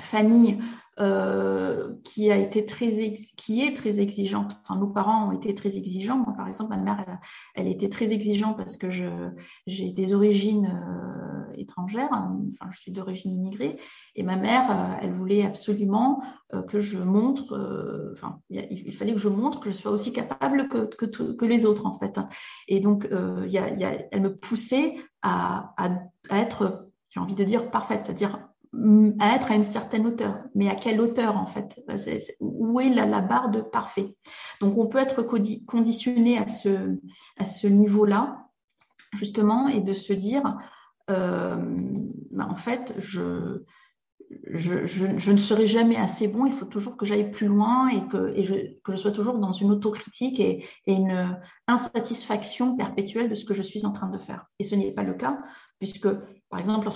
famille 0.00 0.58
euh, 1.00 1.94
qui 2.04 2.30
a 2.30 2.36
été 2.36 2.66
très 2.66 3.16
qui 3.38 3.64
est 3.64 3.74
très 3.74 3.98
exigeante. 3.98 4.60
Enfin, 4.62 4.78
nos 4.78 4.88
parents 4.88 5.28
ont 5.28 5.32
été 5.32 5.54
très 5.54 5.78
exigeants. 5.78 6.22
Par 6.36 6.46
exemple, 6.48 6.68
ma 6.68 6.76
mère, 6.76 7.18
elle, 7.54 7.66
était 7.66 7.88
très 7.88 8.12
exigeante 8.12 8.58
parce 8.58 8.76
que 8.76 8.90
j'ai 8.90 9.90
des 9.92 10.12
origines 10.12 10.66
euh, 10.66 11.54
étrangères. 11.54 12.10
Enfin, 12.12 12.70
je 12.72 12.78
suis 12.78 12.92
d'origine 12.92 13.32
immigrée. 13.32 13.78
Et 14.16 14.22
ma 14.22 14.36
mère, 14.36 14.70
euh, 14.70 14.98
elle 15.00 15.14
voulait 15.14 15.46
absolument 15.46 16.22
que 16.68 16.78
je 16.78 16.98
montre. 16.98 18.10
enfin, 18.12 18.40
il, 18.50 18.94
fallait 18.94 19.14
que 19.14 19.18
je 19.18 19.30
montre 19.30 19.60
que 19.60 19.70
je 19.70 19.76
sois 19.76 19.92
aussi 19.92 20.12
capable 20.12 20.68
que, 20.68 21.06
que, 21.06 21.44
les 21.46 21.64
autres, 21.64 21.86
en 21.86 21.98
fait. 21.98 22.20
Et 22.68 22.80
donc, 22.80 23.08
y 23.46 23.52
y 23.52 23.58
a, 23.58 24.08
elle 24.10 24.20
me 24.20 24.36
poussait 24.36 24.96
à, 25.22 25.72
à, 25.78 25.90
à 26.28 26.38
être, 26.38 26.90
j'ai 27.08 27.20
envie 27.20 27.34
de 27.34 27.44
dire 27.44 27.70
parfaite, 27.70 28.02
c'est-à-dire 28.04 28.51
être 29.20 29.50
à 29.50 29.54
une 29.54 29.64
certaine 29.64 30.06
hauteur. 30.06 30.38
Mais 30.54 30.68
à 30.68 30.74
quelle 30.74 31.00
hauteur 31.00 31.36
en 31.36 31.46
fait? 31.46 31.80
Où 32.40 32.80
est 32.80 32.88
la, 32.88 33.20
barre 33.20 33.50
de 33.50 33.60
parfait? 33.60 34.16
Donc 34.60 34.78
on 34.78 34.86
peut 34.86 34.98
être 34.98 35.22
conditionné 35.66 36.38
à 36.38 36.48
ce, 36.48 36.98
à 37.38 37.44
ce 37.44 37.66
niveau-là, 37.66 38.48
justement, 39.14 39.68
et 39.68 39.80
de 39.80 39.92
se 39.92 40.12
dire, 40.12 40.42
euh, 41.10 41.76
bah, 42.30 42.46
en 42.48 42.56
fait, 42.56 42.94
je, 42.98 43.62
je, 44.50 45.30
ne 45.30 45.36
serai 45.36 45.66
jamais 45.66 45.96
assez 45.96 46.28
bon, 46.28 46.46
il 46.46 46.52
faut 46.52 46.66
toujours 46.66 46.96
que 46.96 47.06
j'aille 47.06 47.30
plus 47.30 47.46
loin 47.46 47.88
et, 47.88 48.06
que, 48.08 48.32
et 48.36 48.44
je, 48.44 48.96
sois 48.96 49.12
toujours 49.12 49.38
dans 49.38 49.52
une 49.52 49.70
autocritique 49.70 50.40
et, 50.40 50.64
et, 50.86 50.94
une 50.94 51.38
insatisfaction 51.66 52.76
perpétuelle 52.76 53.28
de 53.28 53.34
ce 53.34 53.44
que 53.44 53.54
je 53.54 53.62
suis 53.62 53.84
en 53.86 53.92
train 53.92 54.08
de 54.08 54.18
faire. 54.18 54.46
Et 54.58 54.64
ce 54.64 54.74
n'est 54.74 54.92
pas 54.92 55.02
le 55.02 55.14
cas, 55.14 55.38
puisque, 55.78 56.08
par 56.50 56.60
exemple, 56.60 56.88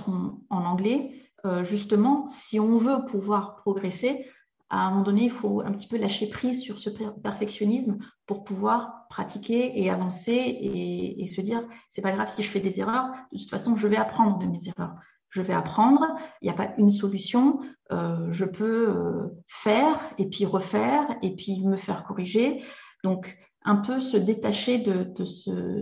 en 0.50 0.64
anglais, 0.64 1.12
euh, 1.46 1.62
justement, 1.62 2.28
si 2.28 2.58
on 2.58 2.76
veut 2.76 3.04
pouvoir 3.04 3.56
progresser, 3.56 4.26
à 4.68 4.86
un 4.86 4.90
moment 4.90 5.02
donné, 5.02 5.24
il 5.24 5.30
faut 5.30 5.60
un 5.60 5.70
petit 5.70 5.86
peu 5.86 5.96
lâcher 5.96 6.28
prise 6.28 6.60
sur 6.60 6.78
ce 6.78 6.90
perfectionnisme 6.90 7.98
pour 8.26 8.42
pouvoir 8.42 9.06
pratiquer 9.08 9.80
et 9.80 9.88
avancer 9.90 10.32
et, 10.32 11.26
se 11.28 11.40
dire, 11.40 11.62
c'est 11.90 12.02
pas 12.02 12.10
grave 12.10 12.28
si 12.28 12.42
je 12.42 12.50
fais 12.50 12.58
des 12.58 12.80
erreurs, 12.80 13.12
de 13.32 13.38
toute 13.38 13.50
façon, 13.50 13.76
je 13.76 13.86
vais 13.86 13.96
apprendre 13.96 14.38
de 14.38 14.46
mes 14.46 14.58
erreurs. 14.68 14.96
Je 15.36 15.42
vais 15.42 15.52
apprendre, 15.52 16.02
il 16.40 16.46
n'y 16.46 16.50
a 16.50 16.54
pas 16.54 16.72
une 16.78 16.88
solution, 16.88 17.60
euh, 17.92 18.26
je 18.30 18.46
peux 18.46 18.88
euh, 18.88 19.28
faire 19.46 20.00
et 20.16 20.30
puis 20.30 20.46
refaire 20.46 21.14
et 21.20 21.36
puis 21.36 21.62
me 21.62 21.76
faire 21.76 22.04
corriger. 22.04 22.64
Donc, 23.04 23.36
un 23.62 23.76
peu 23.76 24.00
se 24.00 24.16
détacher 24.16 24.78
de, 24.78 25.12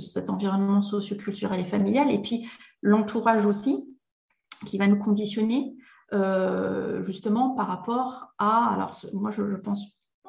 cet 0.01 0.29
environnement 0.29 0.83
socioculturel 0.83 1.61
et 1.61 1.65
familial 1.65 2.11
et 2.11 2.21
puis 2.21 2.49
l'entourage 2.83 3.47
aussi, 3.47 3.97
qui 4.67 4.77
va 4.77 4.89
nous 4.89 4.99
conditionner 4.99 5.77
euh, 6.13 7.05
justement 7.05 7.51
par 7.51 7.69
rapport 7.69 8.35
à, 8.39 8.73
alors 8.75 9.01
moi 9.13 9.31
je, 9.31 9.55
pense 9.55 9.85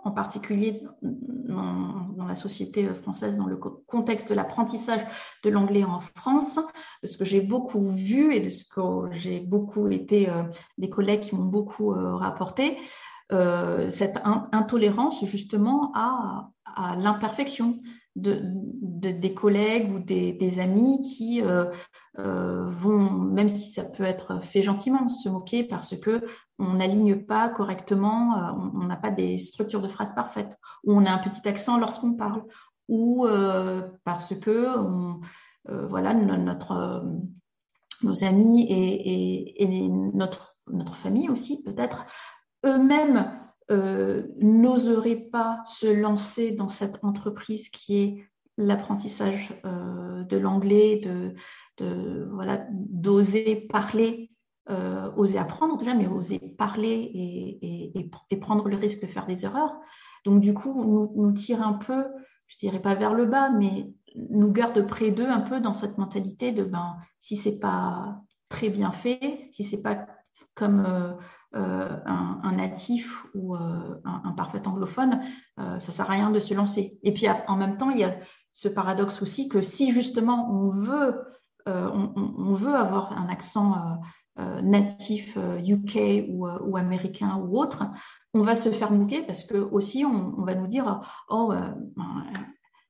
en 0.05 0.11
particulier 0.11 0.81
dans, 1.01 2.25
la 2.27 2.35
société 2.35 2.87
française, 2.93 3.37
dans 3.37 3.45
le 3.45 3.57
contexte 3.57 4.29
de 4.29 4.35
l'apprentissage 4.35 5.05
de 5.43 5.49
l'anglais 5.49 5.83
en 5.83 5.99
France, 5.99 6.59
de 7.03 7.07
ce 7.07 7.17
que 7.17 7.25
j'ai 7.25 7.41
beaucoup 7.41 7.87
vu 7.87 8.33
et 8.33 8.39
de 8.39 8.49
ce 8.49 8.63
que 8.67 9.11
j'ai 9.11 9.41
beaucoup 9.41 9.89
été, 9.89 10.29
euh, 10.29 10.43
des 10.77 10.89
collègues 10.89 11.21
qui 11.21 11.35
m'ont 11.35 11.45
beaucoup 11.45 11.91
euh, 11.91 12.15
rapporté, 12.15 12.77
cette 13.89 14.19
intolérance 14.51 15.25
justement 15.25 15.91
à, 15.95 16.49
à 16.75 16.95
l'imperfection 16.95 17.79
de, 18.15 18.41
des 19.11 19.33
collègues 19.33 19.91
ou 19.91 19.99
des, 19.99 20.59
amis 20.59 21.01
qui 21.01 21.41
euh, 21.41 21.65
euh, 22.19 22.65
vont, 22.69 23.09
même 23.09 23.49
si 23.49 23.71
ça 23.71 23.83
peut 23.83 24.03
être 24.03 24.41
fait 24.41 24.61
gentiment, 24.61 25.09
se 25.09 25.27
moquer 25.27 25.63
parce 25.63 25.97
que 25.97 26.25
on 26.57 26.73
n'aligne 26.73 27.15
pas 27.25 27.49
correctement, 27.49 28.37
euh, 28.37 28.69
on 28.73 28.85
n'a 28.85 28.95
pas 28.95 29.11
des 29.11 29.39
structures 29.39 29.81
de 29.81 29.89
phrases 29.89 30.15
parfaites, 30.15 30.57
ou 30.85 30.93
on 30.93 31.05
a 31.05 31.11
un 31.11 31.17
petit 31.17 31.47
accent 31.47 31.77
lorsqu'on 31.77 32.15
parle, 32.15 32.43
ou 32.87 33.27
parce 34.03 34.35
que 34.35 34.67
voilà 35.67 36.13
notre 36.13 37.03
nos 38.03 38.23
amis 38.23 38.67
et, 38.69 39.63
et 39.63 39.89
notre 39.89 40.55
notre 40.71 40.95
famille 40.95 41.29
aussi 41.29 41.63
peut-être 41.63 42.05
eux-mêmes 42.63 43.44
euh, 43.71 44.23
n'oserait 44.37 45.27
pas 45.31 45.63
se 45.65 45.87
lancer 45.87 46.51
dans 46.51 46.67
cette 46.67 47.03
entreprise 47.03 47.69
qui 47.69 47.97
est 47.97 48.29
l'apprentissage 48.57 49.59
euh, 49.65 50.23
de 50.23 50.37
l'anglais, 50.37 51.01
de, 51.79 52.27
voilà, 52.31 52.65
d'oser 52.69 53.55
parler, 53.67 54.29
euh, 54.69 55.11
oser 55.17 55.39
apprendre 55.39 55.77
déjà, 55.77 55.95
mais 55.95 56.05
oser 56.07 56.39
parler 56.39 57.11
et, 57.91 58.37
prendre 58.39 58.69
le 58.69 58.77
risque 58.77 59.01
de 59.01 59.07
faire 59.07 59.25
des 59.25 59.45
erreurs. 59.45 59.75
Donc 60.25 60.41
du 60.41 60.53
coup, 60.53 60.73
nous, 60.83 61.11
nous 61.15 61.31
tire 61.31 61.65
un 61.65 61.73
peu, 61.73 62.05
je 62.47 62.57
dirais 62.59 62.81
pas 62.81 62.93
vers 62.93 63.15
le 63.15 63.25
bas, 63.25 63.49
mais 63.49 63.91
nous 64.15 64.51
garde 64.51 64.85
près 64.85 65.09
d'eux 65.09 65.27
un 65.27 65.41
peu 65.41 65.59
dans 65.59 65.73
cette 65.73 65.97
mentalité 65.97 66.51
de 66.51 66.63
ben 66.63 66.97
si 67.19 67.35
c'est 67.35 67.57
pas 67.57 68.21
très 68.47 68.69
bien 68.69 68.91
fait, 68.91 69.49
si 69.51 69.63
c'est 69.63 69.81
pas 69.81 70.05
comme 70.53 71.17
euh, 71.55 71.97
un, 72.05 72.51
natif 72.51 73.25
ou 73.33 73.55
euh, 73.55 73.95
un, 74.03 74.31
parfait 74.31 74.67
anglophone, 74.67 75.21
euh, 75.57 75.79
ça 75.79 75.93
sert 75.93 76.09
à 76.09 76.13
rien 76.13 76.29
de 76.29 76.39
se 76.41 76.53
lancer. 76.53 76.99
Et 77.01 77.13
puis 77.13 77.27
en 77.47 77.55
même 77.55 77.77
temps, 77.77 77.91
il 77.91 77.99
y 77.99 78.03
a 78.03 78.17
ce 78.51 78.67
paradoxe 78.67 79.21
aussi 79.21 79.47
que 79.47 79.61
si 79.61 79.91
justement 79.91 80.51
on 80.51 80.71
veut, 80.71 81.21
on, 81.65 82.53
veut 82.53 82.75
avoir 82.75 83.13
un 83.13 83.29
accent 83.29 83.99
natif 84.37 85.37
UK 85.37 86.25
ou, 86.29 86.75
américain 86.75 87.37
ou 87.37 87.57
autre, 87.57 87.85
on 88.33 88.41
va 88.41 88.55
se 88.55 88.69
faire 88.69 88.91
moquer 88.91 89.23
parce 89.23 89.43
que 89.45 89.57
aussi 89.57 90.03
on, 90.05 90.43
va 90.43 90.55
nous 90.55 90.67
dire 90.67 91.01
oh 91.29 91.53
ben, 91.95 92.05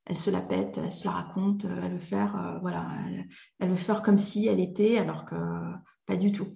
elle 0.06 0.18
se 0.18 0.32
la 0.32 0.42
pète, 0.42 0.80
elle 0.84 0.94
se 0.94 1.06
la 1.06 1.12
raconte, 1.12 1.66
elle 1.66 1.94
veut 1.94 2.00
faire 2.00 2.60
voilà, 2.62 2.88
elle 3.60 3.70
veut 3.70 3.76
faire 3.76 4.02
comme 4.02 4.18
si 4.18 4.48
elle 4.48 4.60
était 4.60 4.98
alors 4.98 5.26
que 5.26 5.36
pas 6.06 6.16
du 6.16 6.32
tout. 6.32 6.48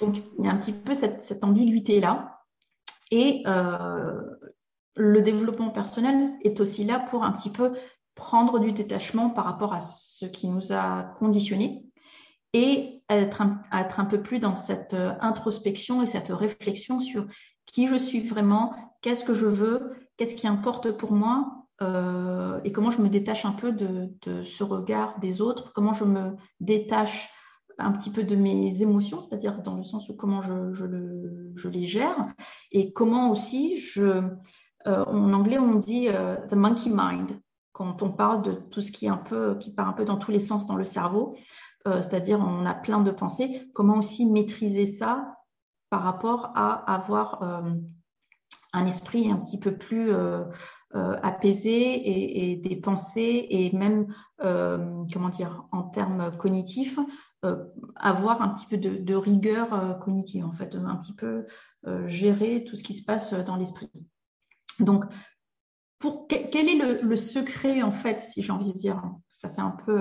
Donc, 0.00 0.16
il 0.38 0.44
y 0.44 0.48
a 0.48 0.52
un 0.52 0.56
petit 0.56 0.72
peu 0.72 0.94
cette, 0.94 1.42
ambiguïté-là. 1.42 2.40
Et 3.10 3.42
euh, 3.46 4.20
le 4.94 5.22
développement 5.22 5.70
personnel 5.70 6.32
est 6.42 6.60
aussi 6.60 6.84
là 6.84 6.98
pour 6.98 7.24
un 7.24 7.32
petit 7.32 7.50
peu 7.50 7.72
prendre 8.14 8.58
du 8.58 8.72
détachement 8.72 9.30
par 9.30 9.44
rapport 9.44 9.72
à 9.72 9.80
ce 9.80 10.26
qui 10.26 10.48
nous 10.48 10.72
a 10.72 11.14
conditionnés 11.18 11.84
et 12.52 13.02
être 13.08 13.40
un, 13.40 14.04
peu 14.04 14.22
plus 14.22 14.38
dans 14.38 14.54
cette 14.54 14.94
euh, 14.94 15.12
introspection 15.20 16.02
et 16.02 16.06
cette 16.06 16.28
réflexion 16.28 17.00
sur 17.00 17.26
qui 17.66 17.88
je 17.88 17.96
suis 17.96 18.20
vraiment, 18.20 18.74
qu'est-ce 19.00 19.24
que 19.24 19.34
je 19.34 19.46
veux, 19.46 19.92
qu'est-ce 20.16 20.34
qui 20.34 20.46
importe 20.46 20.90
pour 20.92 21.12
moi 21.12 21.66
euh, 21.80 22.60
et 22.64 22.72
comment 22.72 22.90
je 22.90 23.00
me 23.00 23.08
détache 23.08 23.44
un 23.44 23.52
peu 23.52 23.72
de, 23.72 24.42
ce 24.44 24.62
regard 24.62 25.18
des 25.18 25.40
autres, 25.40 25.72
comment 25.72 25.94
je 25.94 26.04
me 26.04 26.36
détache 26.60 27.30
un 27.78 27.92
petit 27.92 28.10
peu 28.10 28.24
de 28.24 28.36
mes 28.36 28.82
émotions, 28.82 29.20
c'est-à-dire 29.20 29.62
dans 29.62 29.76
le 29.76 29.84
sens 29.84 30.08
où 30.08 30.14
comment 30.14 30.42
je, 30.42 31.68
les 31.68 31.86
gère 31.86 32.16
et 32.70 32.92
comment 32.92 33.30
aussi 33.30 33.78
je, 33.78 34.22
euh, 34.86 35.04
en 35.04 35.32
anglais 35.32 35.58
on 35.58 35.74
dit 35.74 36.08
euh, 36.08 36.36
the 36.48 36.54
monkey 36.54 36.90
mind. 36.92 37.30
Quand 37.72 38.02
on 38.02 38.10
parle 38.10 38.42
de 38.42 38.52
tout 38.52 38.82
ce 38.82 38.92
qui 38.92 39.06
est 39.06 39.10
un 39.10 39.16
peu 39.16 39.56
qui 39.58 39.72
part 39.72 39.88
un 39.88 39.92
peu 39.92 40.04
dans 40.04 40.18
tous 40.18 40.30
les 40.30 40.40
sens 40.40 40.66
dans 40.66 40.76
le 40.76 40.84
cerveau, 40.84 41.36
euh, 41.86 42.02
c'est-à-dire 42.02 42.38
on 42.40 42.66
a 42.66 42.74
plein 42.74 43.00
de 43.00 43.10
pensées, 43.10 43.70
comment 43.74 43.98
aussi 43.98 44.26
maîtriser 44.26 44.86
ça 44.86 45.36
par 45.90 46.02
rapport 46.02 46.52
à 46.54 46.94
avoir 46.94 47.42
un 48.72 48.86
esprit 48.86 49.30
un 49.30 49.36
petit 49.36 49.58
peu 49.58 49.76
plus 49.76 50.10
apaisée 50.94 52.50
et, 52.50 52.56
des 52.56 52.76
pensées 52.76 53.46
et 53.50 53.76
même, 53.76 54.06
comment 54.38 55.28
dire, 55.28 55.66
en 55.70 55.82
termes 55.82 56.34
cognitifs, 56.38 56.98
avoir 57.96 58.42
un 58.42 58.48
petit 58.50 58.66
peu 58.66 58.76
de, 58.76 59.14
rigueur 59.14 59.98
cognitive, 60.00 60.44
en 60.44 60.52
fait, 60.52 60.74
un 60.74 60.96
petit 60.96 61.14
peu 61.14 61.46
gérer 62.06 62.64
tout 62.64 62.76
ce 62.76 62.82
qui 62.82 62.94
se 62.94 63.04
passe 63.04 63.32
dans 63.32 63.56
l'esprit. 63.56 63.90
Donc, 64.78 65.04
pour, 65.98 66.26
quel 66.28 66.68
est 66.68 67.02
le, 67.02 67.16
secret, 67.16 67.82
en 67.82 67.92
fait, 67.92 68.20
si 68.22 68.42
j'ai 68.42 68.52
envie 68.52 68.72
de 68.72 68.78
dire, 68.78 69.02
ça 69.30 69.48
fait 69.48 69.60
un 69.60 69.76
peu 69.84 70.00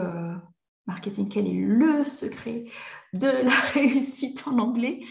marketing, 0.87 1.29
quel 1.29 1.47
est 1.47 1.65
le 1.65 2.05
secret 2.05 2.65
de 3.13 3.27
la 3.43 3.59
réussite 3.73 4.47
en 4.47 4.59
anglais? 4.59 5.01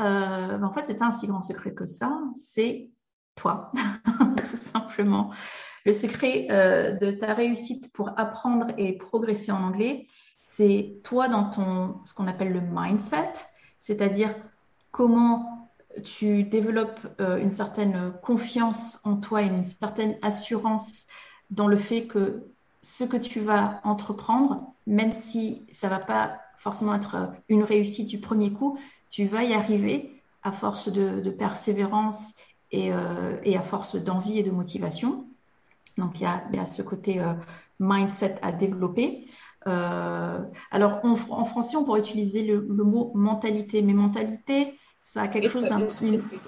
Euh, 0.00 0.60
En 0.62 0.72
fait, 0.72 0.84
ce 0.86 0.92
n'est 0.92 0.98
pas 0.98 1.06
un 1.06 1.12
si 1.12 1.26
grand 1.26 1.42
secret 1.42 1.74
que 1.74 1.86
ça, 1.86 2.20
c'est 2.34 2.90
toi, 3.34 3.72
tout 4.38 4.56
simplement. 4.56 5.32
Le 5.84 5.92
secret 5.92 6.48
euh, 6.50 6.92
de 6.92 7.12
ta 7.12 7.34
réussite 7.34 7.92
pour 7.92 8.18
apprendre 8.18 8.66
et 8.76 8.96
progresser 8.96 9.52
en 9.52 9.62
anglais, 9.62 10.06
c'est 10.56 11.00
toi 11.02 11.28
dans 11.28 11.50
ton, 11.50 12.00
ce 12.04 12.14
qu'on 12.14 12.26
appelle 12.26 12.50
le 12.50 12.62
mindset, 12.62 13.32
c'est-à-dire 13.80 14.34
comment 14.90 15.70
tu 16.02 16.44
développes 16.44 17.00
euh, 17.20 17.36
une 17.38 17.52
certaine 17.52 18.12
confiance 18.22 18.98
en 19.04 19.16
toi 19.16 19.42
et 19.42 19.46
une 19.46 19.64
certaine 19.64 20.16
assurance 20.22 21.04
dans 21.50 21.66
le 21.66 21.76
fait 21.76 22.06
que 22.06 22.46
ce 22.80 23.04
que 23.04 23.18
tu 23.18 23.40
vas 23.40 23.80
entreprendre, 23.84 24.72
même 24.86 25.12
si 25.12 25.66
ça 25.72 25.88
va 25.88 25.98
pas 25.98 26.38
forcément 26.56 26.94
être 26.94 27.32
une 27.50 27.62
réussite 27.62 28.08
du 28.08 28.18
premier 28.18 28.52
coup, 28.52 28.78
tu 29.10 29.26
vas 29.26 29.44
y 29.44 29.52
arriver 29.52 30.22
à 30.42 30.52
force 30.52 30.88
de, 30.88 31.30
persévérance 31.30 32.32
euh, 32.72 33.38
et, 33.44 33.56
à 33.58 33.62
force 33.62 33.96
d'envie 33.96 34.38
et 34.38 34.42
de 34.42 34.50
motivation. 34.50 35.26
Donc 35.98 36.20
il 36.20 36.22
y 36.22 36.58
a, 36.58 36.66
ce 36.66 36.82
côté 36.82 37.20
euh, 37.20 37.34
mindset 37.78 38.36
à 38.42 38.52
développer. 38.52 39.26
Euh, 39.66 40.38
alors 40.70 41.00
en, 41.02 41.44
français, 41.44 41.76
on 41.76 41.84
pourrait 41.84 42.00
utiliser 42.00 42.42
le, 42.42 42.66
le 42.68 42.84
mot 42.84 43.10
mentalité, 43.14 43.82
mais 43.82 43.94
mentalité, 43.94 44.78
ça 45.06 45.22
a 45.22 45.28
quelque 45.28 45.48
chose 45.48 45.62
d'un 45.64 45.86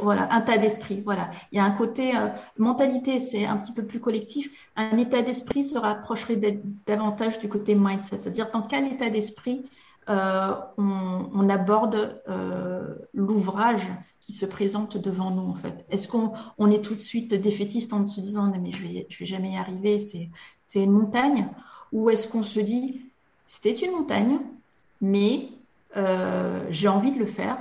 voilà 0.01 0.33
un 0.33 0.41
tas 0.41 0.59
d'esprit 0.59 1.01
voilà. 1.05 1.31
Il 1.53 1.57
y 1.57 1.61
a 1.61 1.65
un 1.65 1.71
côté 1.71 2.17
euh, 2.17 2.29
mentalité 2.59 3.21
c'est 3.21 3.47
un 3.47 3.57
petit 3.57 3.73
peu 3.73 3.85
plus 3.85 4.01
collectif. 4.01 4.51
Un 4.75 4.99
état 4.99 5.23
d'esprit 5.23 5.63
se 5.63 5.79
rapprocherait 5.79 6.61
davantage 6.85 7.39
du 7.39 7.49
côté 7.49 7.77
mindset. 7.77 8.19
C'est-à-dire 8.19 8.51
dans 8.51 8.63
quel 8.63 8.93
état 8.93 9.11
d'esprit 9.11 9.65
euh, 10.09 10.55
on, 10.77 11.49
aborde 11.51 12.21
euh, 12.29 12.95
l'ouvrage 13.15 13.89
qui 14.21 14.33
se 14.33 14.45
présente 14.45 14.97
devant 14.97 15.31
nous 15.31 15.49
en 15.49 15.55
fait? 15.55 15.87
Est-ce 15.89 16.09
qu'on 16.09 16.33
on 16.59 16.69
est 16.71 16.83
tout 16.83 16.97
de 16.97 17.01
suite 17.01 17.33
défaitiste 17.35 17.93
en 17.93 18.05
se 18.05 18.21
disant 18.21 18.53
mais 18.61 18.73
je 18.73 18.83
vais 18.83 19.07
je 19.09 19.21
vais 19.21 19.27
jamais 19.27 19.53
y 19.53 19.57
arriver 19.57 20.01
c'est 20.67 20.83
une 20.83 20.91
montagne? 20.91 21.49
Ou 21.93 22.11
est-ce 22.11 22.27
qu'on 22.27 22.43
se 22.43 22.59
dit 22.59 23.08
c'était 23.49 23.73
une 23.73 23.91
montagne 23.91 24.39
mais 25.01 25.49
j'ai 26.71 26.87
envie 26.87 27.13
de 27.13 27.19
le 27.19 27.27
faire 27.27 27.57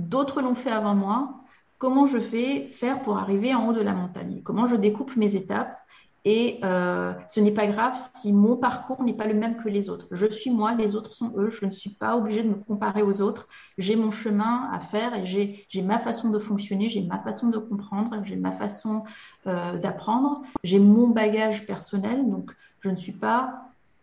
d'autres 0.00 0.40
l'ont 0.40 0.54
fait 0.54 0.70
avant 0.70 0.94
moi, 0.94 1.34
comment 1.78 2.06
je 2.06 2.18
vais 2.18 2.66
faire 2.66 3.02
pour 3.02 3.18
arriver 3.18 3.54
en 3.54 3.68
haut 3.68 3.72
de 3.72 3.82
la 3.82 3.92
montagne, 3.92 4.40
comment 4.42 4.66
je 4.66 4.76
découpe 4.76 5.14
mes 5.16 5.36
étapes? 5.36 5.76
Et 6.26 6.60
euh, 6.64 7.14
ce 7.28 7.40
n'est 7.40 7.50
pas 7.50 7.66
grave 7.66 7.98
si 8.14 8.34
mon 8.34 8.54
parcours 8.54 9.02
n'est 9.02 9.14
pas 9.14 9.26
le 9.26 9.32
même 9.32 9.56
que 9.56 9.70
les 9.70 9.88
autres. 9.88 10.06
Je 10.10 10.26
suis 10.26 10.50
moi, 10.50 10.74
les 10.74 10.94
autres 10.94 11.14
sont 11.14 11.32
eux. 11.38 11.48
Je 11.48 11.64
ne 11.64 11.70
suis 11.70 11.88
pas 11.88 12.14
obligée 12.14 12.42
de 12.42 12.48
me 12.48 12.56
comparer 12.56 13.00
aux 13.00 13.22
autres. 13.22 13.48
J'ai 13.78 13.96
mon 13.96 14.10
chemin 14.10 14.68
à 14.70 14.80
faire 14.80 15.14
et 15.14 15.24
j'ai 15.24 15.82
ma 15.82 15.98
façon 15.98 16.28
de 16.28 16.38
fonctionner, 16.38 16.90
j'ai 16.90 17.00
ma 17.00 17.18
façon 17.20 17.48
de 17.48 17.56
comprendre, 17.56 18.20
j'ai 18.24 18.36
ma 18.36 18.52
façon 18.52 19.04
euh, 19.46 19.78
d'apprendre, 19.78 20.42
j'ai 20.62 20.78
mon 20.78 21.08
bagage 21.08 21.64
personnel. 21.64 22.28
Donc, 22.28 22.50
je 22.80 22.90
ne 22.90 22.96
suis 22.96 23.12
pas 23.12 23.62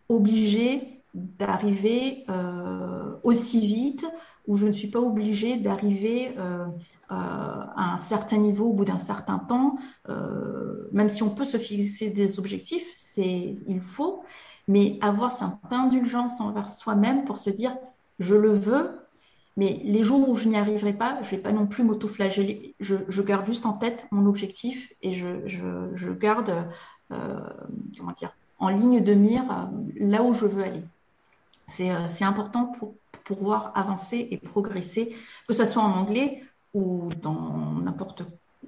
obligée 0.10 0.97
d'arriver 1.18 2.26
euh, 2.30 3.15
aussi 3.24 3.60
vite 3.65 4.06
où 4.48 4.56
je 4.56 4.68
ne 4.68 4.72
suis 4.72 4.88
pas 4.88 5.00
obligée 5.00 5.58
d'arriver 5.58 6.34
euh, 6.38 6.65
euh, 6.65 7.15
à 7.15 7.94
un 7.94 7.98
certain 7.98 8.38
niveau 8.38 8.68
au 8.68 8.74
bout 8.74 8.86
d'un 8.86 9.00
certain 9.00 9.39
temps, 9.39 9.78
même 10.91 11.10
si 11.10 11.24
on 11.24 11.30
peut 11.30 11.46
se 11.46 11.58
fixer 11.58 12.10
des 12.10 12.39
objectifs, 12.39 12.88
c'est 12.96 13.56
il 13.68 13.82
faut, 13.82 14.24
mais 14.68 14.98
avoir 15.02 15.32
cette 15.32 15.50
indulgence 15.72 16.39
envers 16.39 16.70
soi-même 16.70 17.26
pour 17.26 17.38
se 17.38 17.50
dire 17.50 17.76
je 18.20 18.36
le 18.36 18.52
veux, 18.52 19.00
mais 19.58 19.82
les 19.84 20.04
jours 20.04 20.30
où 20.30 20.36
je 20.36 20.48
n'y 20.48 20.56
arriverai 20.56 20.94
pas, 20.94 21.18
je 21.24 21.28
ne 21.28 21.32
vais 21.32 21.41
pas 21.41 21.52
non 21.52 21.68
plus 21.68 21.84
m'auto-flageller. 21.84 22.76
Je, 22.80 23.22
garde 23.22 23.46
juste 23.46 23.65
en 23.65 23.74
tête 23.74 24.06
mon 24.12 24.26
objectif 24.28 24.94
et 25.02 25.13
je, 25.13 25.28
je 25.46 26.12
garde 26.12 26.54
comment 27.10 28.12
dire, 28.15 28.34
en 28.60 28.70
ligne 28.70 29.04
de 29.04 29.13
mire 29.13 29.70
là 30.00 30.24
où 30.24 30.34
je 30.34 30.46
veux 30.46 30.63
aller. 30.63 30.84
C'est 31.67 32.23
important 32.23 32.67
pour, 32.67 32.95
pouvoir 33.23 33.73
avancer 33.75 34.27
et 34.32 34.38
progresser, 34.38 35.13
que 35.49 35.53
ce 35.53 35.65
soit 35.65 35.84
en 35.84 35.91
anglais 35.91 36.43
ou 36.73 37.10
dans 37.21 37.73
n'importe 37.73 38.23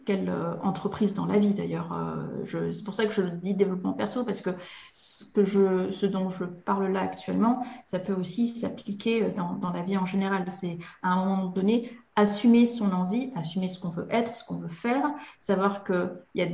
quelle 0.05 0.29
euh, 0.29 0.55
entreprise 0.63 1.13
dans 1.13 1.25
la 1.25 1.37
vie 1.37 1.53
d'ailleurs. 1.53 1.93
Euh, 1.93 2.71
c'est 2.73 2.83
pour 2.83 2.93
ça 2.93 3.05
que 3.05 3.13
je 3.13 3.21
dis 3.21 3.53
développement 3.53 3.93
perso, 3.93 4.23
parce 4.23 4.41
que 4.41 4.49
ce, 4.93 6.05
dont 6.05 6.29
je 6.29 6.43
parle 6.43 6.91
là 6.91 7.01
actuellement, 7.01 7.63
ça 7.85 7.99
peut 7.99 8.13
aussi 8.13 8.49
s'appliquer 8.49 9.31
dans, 9.31 9.71
la 9.71 9.81
vie 9.81 9.97
en 9.97 10.05
général. 10.05 10.45
C'est 10.51 10.77
à 11.03 11.13
un 11.13 11.25
moment 11.25 11.45
donné 11.45 11.97
assumer 12.15 12.65
son 12.65 12.91
envie, 12.91 13.31
assumer 13.35 13.69
ce 13.69 13.79
qu'on 13.79 13.89
veut 13.89 14.07
être, 14.09 14.35
ce 14.35 14.43
qu'on 14.43 14.57
veut 14.57 14.67
faire, 14.67 15.05
savoir 15.39 15.83
qu'il 15.85 16.11
y 16.35 16.41
a 16.41 16.47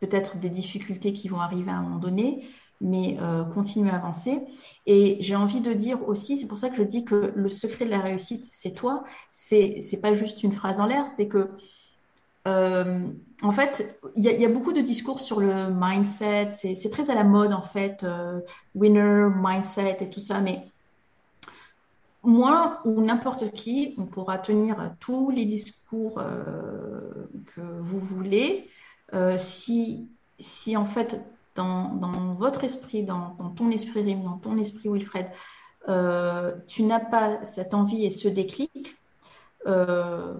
peut-être 0.00 0.38
des 0.38 0.50
difficultés 0.50 1.12
qui 1.12 1.28
vont 1.28 1.40
arriver 1.40 1.70
à 1.70 1.76
un 1.76 1.82
moment 1.82 1.98
donné, 1.98 2.46
mais 2.80 3.18
euh, 3.20 3.44
à 3.90 3.94
avancer. 3.94 4.40
Et 4.86 5.18
j'ai 5.20 5.36
envie 5.36 5.60
de 5.60 5.72
dire 5.72 6.08
aussi, 6.08 6.38
c'est 6.38 6.46
pour 6.46 6.58
ça 6.58 6.70
que 6.70 6.76
je 6.76 6.82
dis 6.82 7.04
que 7.04 7.32
le 7.34 7.48
secret 7.48 7.84
de 7.84 7.90
la 7.90 8.00
réussite, 8.00 8.48
c'est 8.52 8.72
toi. 8.72 9.04
C'est 9.30 9.80
c'est 9.82 9.98
pas 9.98 10.14
juste 10.14 10.42
une 10.42 10.52
phrase 10.52 10.80
en 10.80 10.86
l'air, 10.86 11.08
c'est 11.08 11.28
que 11.28 11.50
euh, 12.46 13.08
en 13.42 13.52
fait, 13.52 14.00
il 14.16 14.24
y, 14.24 14.44
a 14.44 14.48
beaucoup 14.48 14.72
de 14.72 14.80
discours 14.80 15.20
sur 15.20 15.40
le 15.40 15.68
mindset. 15.70 16.52
C'est 16.54 16.90
très 16.90 17.10
à 17.10 17.14
la 17.14 17.24
mode 17.24 17.52
en 17.52 17.62
fait, 17.62 18.04
euh, 18.04 18.40
winner 18.74 19.28
mindset 19.34 19.98
et 20.00 20.10
tout 20.10 20.20
ça. 20.20 20.40
Mais 20.40 20.66
moi 22.22 22.80
ou 22.84 23.02
n'importe 23.02 23.50
qui, 23.52 23.94
on 23.98 24.06
pourra 24.06 24.38
tenir 24.38 24.94
tous 25.00 25.30
les 25.30 25.44
discours 25.44 26.22
que 27.54 27.60
vous 27.60 28.00
voulez. 28.00 28.68
si 29.38 30.08
si 30.40 30.76
en 30.76 30.84
fait 30.84 31.20
dans, 31.58 32.34
votre 32.34 32.64
esprit, 32.64 33.02
dans, 33.02 33.36
ton 33.56 33.70
esprit 33.70 34.02
Rim, 34.02 34.22
dans 34.22 34.38
ton 34.38 34.56
esprit 34.58 34.88
Wilfred, 34.88 35.26
euh, 35.88 36.54
tu 36.66 36.82
n'as 36.82 37.00
pas 37.00 37.44
cette 37.44 37.74
envie 37.74 38.04
et 38.04 38.10
ce 38.10 38.28
déclic, 38.28 38.96
euh, 39.66 40.34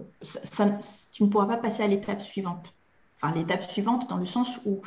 tu 1.12 1.22
ne 1.24 1.28
pourras 1.28 1.46
pas 1.46 1.56
passer 1.56 1.82
à 1.82 1.88
l'étape 1.88 2.22
suivante. 2.22 2.74
Enfin, 3.20 3.34
l'étape 3.34 3.70
suivante 3.70 4.08
dans 4.08 4.16
le 4.16 4.26
sens 4.26 4.60
où, 4.64 4.82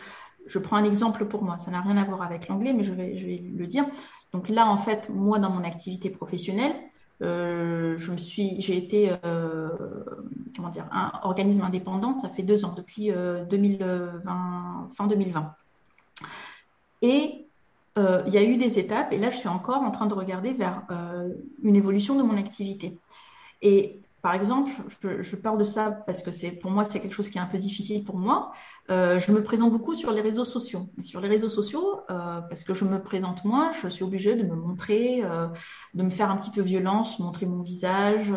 je 0.48 0.58
prends 0.58 0.78
un 0.78 0.84
exemple 0.84 1.26
pour 1.26 1.44
moi, 1.44 1.60
ça 1.60 1.70
n'a 1.70 1.82
rien 1.82 1.98
à 1.98 2.04
voir 2.04 2.22
avec 2.22 2.48
l'anglais, 2.48 2.74
mais 2.74 2.84
je 2.84 2.94
vais, 2.94 3.13
le 3.13 3.67
dire. 3.67 3.86
Donc 4.34 4.50
là, 4.50 4.67
en 4.67 4.78
fait, 4.78 5.10
moi, 5.10 5.38
dans 5.38 5.50
mon 5.50 5.63
activité 5.63 6.10
professionnelle, 6.10 6.74
euh, 7.22 7.96
je 7.98 8.12
me 8.12 8.17
suis, 8.17 8.60
j'ai 8.60 8.78
été, 8.78 9.13
comment 10.56 10.70
dire, 10.70 10.88
un 10.91 11.12
organisme 11.24 11.62
indépendant. 11.62 12.13
Ça 12.13 12.30
fait 12.30 12.44
deux 12.44 12.65
ans, 12.65 12.74
depuis 12.74 13.12
2020, 13.12 14.89
fin 14.96 15.08
2020. 15.08 15.56
Et 17.02 17.48
euh, 17.98 18.24
il 18.28 18.34
y 18.34 18.38
a 18.38 18.44
eu 18.44 18.58
des 18.58 18.80
étapes, 18.80 19.12
et 19.12 19.18
là, 19.18 19.30
je 19.30 19.38
suis 19.38 19.50
encore 19.50 19.82
en 19.82 19.92
train 19.92 20.08
de 20.08 20.14
regarder 20.14 20.54
vers 20.54 20.84
euh, 20.92 21.30
une 21.64 21.76
évolution 21.76 22.16
de 22.16 22.24
mon 22.24 22.38
activité. 22.38 22.98
Par 24.22 24.34
exemple, 24.34 24.72
je, 25.02 25.36
parle 25.36 25.58
de 25.58 25.64
ça 25.64 25.92
parce 26.06 26.22
que 26.22 26.32
c'est 26.32 26.52
pour 26.52 26.72
moi 26.72 26.84
c'est 26.84 27.00
quelque 27.00 27.14
chose 27.14 27.30
qui 27.30 27.38
est 27.38 27.42
un 27.42 27.48
peu 27.48 27.58
difficile 27.58 28.04
pour 28.04 28.18
moi. 28.18 28.52
Euh, 28.90 29.20
je 29.20 29.32
me 29.32 29.42
présente 29.42 29.72
beaucoup 29.72 29.96
sur 29.96 30.12
les 30.12 30.22
réseaux 30.22 30.46
sociaux. 30.46 30.88
sur 31.02 31.22
les 31.22 31.28
réseaux 31.28 31.50
sociaux, 31.50 32.02
parce 32.08 32.64
que 32.64 32.74
je 32.74 32.86
me 32.86 33.02
présente 33.02 33.46
moi, 33.46 33.72
je 33.82 33.88
suis 33.88 34.04
obligée 34.04 34.36
de 34.36 34.44
me 34.44 34.56
montrer, 34.56 35.24
de 35.94 36.04
me 36.04 36.10
faire 36.10 36.30
un 36.30 36.38
petit 36.38 36.52
peu 36.52 36.62
violence, 36.62 37.20
montrer 37.20 37.46
mon 37.46 37.62
visage, 37.62 38.34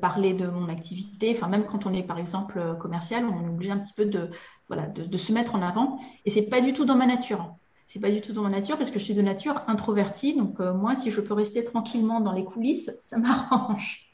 parler 0.00 0.34
de 0.34 0.46
mon 0.46 0.68
activité. 0.68 1.32
Enfin, 1.34 1.48
même 1.48 1.64
quand 1.64 1.86
on 1.86 1.92
est 1.92 2.02
par 2.02 2.18
exemple 2.18 2.60
commercial, 2.80 3.24
on 3.26 3.44
est 3.44 3.48
obligé 3.48 3.72
un 3.72 3.78
petit 3.78 3.94
peu 3.94 4.06
de 4.06 4.30
voilà, 4.68 4.86
de, 4.86 5.16
se 5.18 5.32
mettre 5.32 5.54
en 5.54 5.62
avant. 5.62 5.98
Et 6.24 6.30
c'est 6.30 6.46
pas 6.48 6.60
du 6.60 6.72
tout 6.72 6.84
dans 6.84 6.96
ma 6.96 7.06
nature. 7.06 7.56
C'est 7.86 8.00
pas 8.00 8.10
du 8.10 8.20
tout 8.20 8.32
dans 8.32 8.42
ma 8.42 8.50
nature 8.50 8.76
parce 8.76 8.90
que 8.90 8.98
je 8.98 9.04
suis 9.04 9.14
de 9.14 9.22
nature 9.22 9.62
introvertie. 9.68 10.34
Donc 10.34 10.60
euh, 10.60 10.74
moi, 10.74 10.96
si 10.96 11.10
je 11.10 11.20
peux 11.20 11.34
rester 11.34 11.62
tranquillement 11.62 12.20
dans 12.20 12.32
les 12.32 12.44
coulisses, 12.44 12.90
ça 13.00 13.16
m'arrange. 13.16 14.10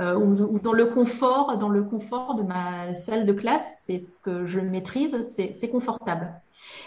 Euh, 0.00 0.16
ou, 0.16 0.58
dans 0.58 0.72
le 0.72 0.86
confort, 0.86 1.56
dans 1.56 1.68
le 1.68 1.84
confort 1.84 2.34
de 2.34 2.42
ma 2.42 2.92
salle 2.94 3.26
de 3.26 3.32
classe, 3.32 3.84
c'est 3.86 3.98
ce 3.98 4.18
que 4.18 4.44
je 4.46 4.60
maîtrise, 4.60 5.16
c'est 5.36 5.68
confortable. 5.68 6.32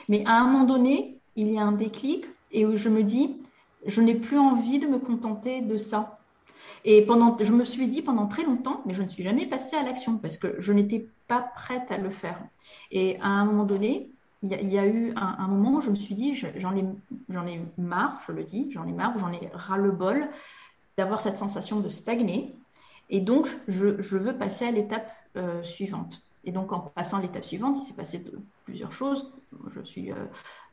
Mais 0.10 0.24
à 0.26 0.40
un 0.40 0.46
moment 0.46 0.66
donné, 0.66 1.18
il 1.36 1.52
y 1.52 1.58
a 1.58 1.64
un 1.64 1.72
déclic 1.72 2.26
et 2.52 2.66
où 2.66 2.78
je 2.78 2.90
me 2.90 3.04
dis, 3.04 3.38
je 3.86 4.02
n'ai 4.02 4.16
plus 4.16 4.38
envie 4.38 4.80
de 4.80 4.88
me 4.88 5.00
contenter 5.00 5.62
de 5.62 5.78
ça. 5.78 6.20
Et 6.84 7.02
pendant, 7.04 7.38
je 7.40 7.54
me 7.54 7.64
suis 7.64 7.88
dit 7.88 8.02
pendant 8.02 8.28
très 8.28 8.44
longtemps, 8.44 8.82
mais 8.86 8.94
je 8.94 9.02
ne 9.02 9.08
suis 9.08 9.24
jamais 9.24 9.46
passée 9.46 9.76
à 9.76 9.84
l'action 9.84 10.18
parce 10.18 10.38
que 10.38 10.56
je 10.60 10.74
n'étais 10.74 11.08
pas 11.28 11.42
prête 11.56 11.92
à 11.92 11.98
le 11.98 12.10
faire. 12.10 12.40
Et 12.92 13.18
à 13.22 13.28
un 13.28 13.46
moment 13.46 13.66
donné, 13.66 14.12
il 14.44 14.72
y, 14.72 14.78
a 14.78 14.86
eu 14.86 15.14
un, 15.16 15.48
moment 15.48 15.78
où 15.78 15.82
je 15.82 15.90
me 15.90 15.96
suis 15.96 16.14
dit, 16.14 16.36
j'en 16.36 16.76
ai, 16.76 16.84
ai 16.84 17.62
marre, 17.78 18.22
je 18.28 18.32
le 18.32 18.44
dis, 18.44 18.70
j'en 18.72 18.86
ai 18.88 18.92
marre, 18.92 19.18
j'en 19.18 19.32
ai 19.32 19.50
ras-le-bol 19.52 20.30
d'avoir 20.96 21.22
cette 21.22 21.38
sensation 21.38 21.80
de 21.80 21.90
stagner. 21.90 22.56
Et 23.10 23.20
donc, 23.20 23.48
je, 23.68 23.88
veux 24.18 24.38
passer 24.38 24.66
à 24.66 24.72
l'étape 24.72 25.12
euh, 25.38 25.64
suivante. 25.64 26.22
Et 26.44 26.52
donc, 26.52 26.72
en 26.72 26.80
passant 26.80 27.18
à 27.18 27.22
l'étape 27.22 27.46
suivante, 27.46 27.78
il 27.82 27.86
s'est 27.86 27.94
passé 27.94 28.24
plusieurs 28.66 28.92
choses. 28.92 29.32
Je 29.70 29.82
suis 29.82 30.12
euh, 30.12 30.16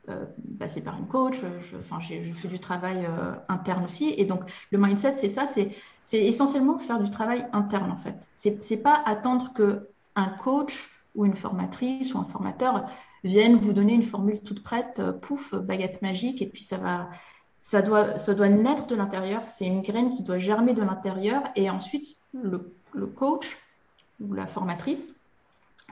euh, 0.09 0.25
passée 0.59 0.81
par 0.81 0.97
une 0.99 1.07
coach, 1.07 1.39
je, 1.41 1.77
enfin, 1.77 1.99
je 1.99 2.31
fais 2.33 2.47
du 2.47 2.59
travail 2.59 3.07
interne 3.49 3.85
aussi. 3.85 4.13
Et 4.17 4.25
donc, 4.25 4.41
le 4.71 4.77
mindset, 4.77 5.15
c'est 5.19 5.29
ça, 5.29 5.47
c'est 5.47 5.73
essentiellement 6.11 6.77
faire 6.77 6.99
du 6.99 7.09
travail 7.09 7.47
interne, 7.51 7.91
en 7.91 7.97
fait. 7.97 8.27
C'est 8.35 8.77
pas 8.77 9.01
attendre 9.05 9.53
qu'un 9.53 10.29
coach 10.29 10.91
ou 11.15 11.25
une 11.25 11.35
formatrice 11.35 12.13
ou 12.13 12.19
un 12.19 12.25
formateur 12.25 12.85
viennent 13.25 13.57
vous 13.57 13.73
donner 13.73 13.93
une 13.93 14.03
formule 14.03 14.41
toute 14.41 14.63
prête, 14.63 14.99
euh, 14.99 15.11
pouf, 15.11 15.53
baguette 15.55 16.01
magique, 16.01 16.41
et 16.41 16.47
puis 16.47 16.63
ça 16.63 16.77
va, 16.77 17.09
ça 17.61 17.81
doit, 17.81 18.17
ça 18.17 18.33
doit 18.35 18.49
naître 18.49 18.87
de 18.87 18.95
l'intérieur. 18.95 19.45
C'est 19.45 19.65
une 19.65 19.81
graine 19.81 20.11
qui 20.11 20.23
doit 20.23 20.37
germer 20.37 20.73
de 20.73 20.83
l'intérieur, 20.83 21.43
et 21.55 21.69
ensuite 21.69 22.17
le, 22.33 22.71
coach 23.15 23.57
ou 24.21 24.33
la 24.33 24.47
formatrice 24.47 25.13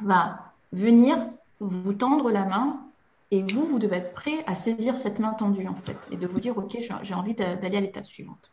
va 0.02 0.54
venir 0.72 1.18
vous 1.60 1.94
tendre 1.94 2.32
la 2.32 2.46
main, 2.46 2.80
et 3.32 3.42
vous, 3.42 3.66
vous 3.66 3.80
devez 3.80 3.98
être 3.98 4.14
prêt 4.14 4.44
à 4.46 4.54
saisir 4.54 4.96
cette 4.96 5.20
main 5.20 5.34
tendue 5.34 5.68
en 5.68 5.76
fait, 5.76 5.98
et 6.12 6.18
de 6.18 6.28
vous 6.28 6.40
dire, 6.40 6.58
ok, 6.58 6.78
j'ai 7.02 7.14
envie 7.16 7.34
d'aller 7.34 7.78
à 7.78 7.82
l'étape 7.82 8.06
suivante. 8.06 8.52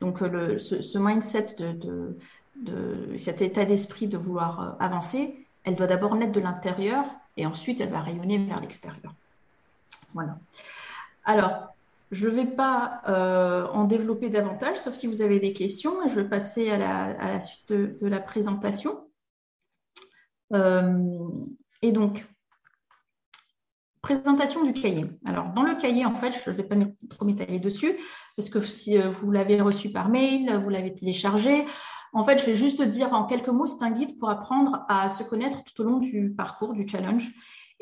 Donc 0.00 0.20
le, 0.20 0.58
ce, 0.58 0.98
mindset 0.98 1.56
de 1.56 3.16
cet 3.18 3.40
état 3.40 3.64
d'esprit 3.64 4.08
de 4.08 4.18
vouloir 4.18 4.60
euh, 4.60 4.70
avancer, 4.78 5.46
elle 5.64 5.76
doit 5.76 5.86
d'abord 5.86 6.14
naître 6.16 6.32
de 6.32 6.40
l'intérieur 6.40 7.04
et 7.40 7.46
ensuite 7.46 7.80
elle 7.80 7.90
va 7.90 8.00
rayonner 8.00 8.38
vers 8.38 8.60
l'extérieur. 8.60 9.14
Voilà. 10.14 10.38
Alors, 11.24 11.74
je 12.10 12.28
ne 12.28 12.34
vais 12.34 12.46
pas 12.46 13.02
euh, 13.08 13.66
en 13.68 13.84
développer 13.84 14.30
davantage, 14.30 14.76
sauf 14.76 14.94
si 14.94 15.06
vous 15.06 15.22
avez 15.22 15.38
des 15.38 15.52
questions. 15.52 16.08
Je 16.08 16.20
vais 16.20 16.28
passer 16.28 16.70
à 16.70 16.78
la, 16.78 17.40
suite 17.40 17.72
de, 17.72 18.06
la 18.06 18.20
présentation. 18.20 19.08
Euh, 20.52 21.28
et 21.82 21.92
donc, 21.92 22.26
présentation 24.02 24.64
du 24.64 24.72
cahier. 24.72 25.06
Alors, 25.24 25.52
dans 25.52 25.62
le 25.62 25.76
cahier, 25.76 26.04
en 26.04 26.14
fait, 26.14 26.32
je 26.44 26.50
ne 26.50 26.56
vais 26.56 26.64
pas 26.64 26.74
trop 27.08 27.24
m'étaler 27.24 27.60
dessus, 27.60 27.96
parce 28.36 28.50
que 28.50 28.60
si 28.60 28.98
euh, 28.98 29.08
vous 29.08 29.30
l'avez 29.30 29.60
reçu 29.60 29.90
par 29.90 30.08
mail, 30.08 30.52
vous 30.64 30.70
l'avez 30.70 30.92
téléchargé, 30.92 31.64
en 32.12 32.24
fait, 32.24 32.38
je 32.38 32.46
vais 32.46 32.54
juste 32.54 32.82
dire 32.82 33.12
en 33.12 33.24
quelques 33.24 33.48
mots, 33.48 33.66
c'est 33.66 33.84
un 33.84 33.90
guide 33.90 34.18
pour 34.18 34.30
apprendre 34.30 34.84
à 34.88 35.08
se 35.08 35.22
connaître 35.22 35.62
tout 35.64 35.80
au 35.82 35.84
long 35.84 35.98
du 35.98 36.34
parcours, 36.36 36.72
du 36.72 36.86
challenge. 36.86 37.32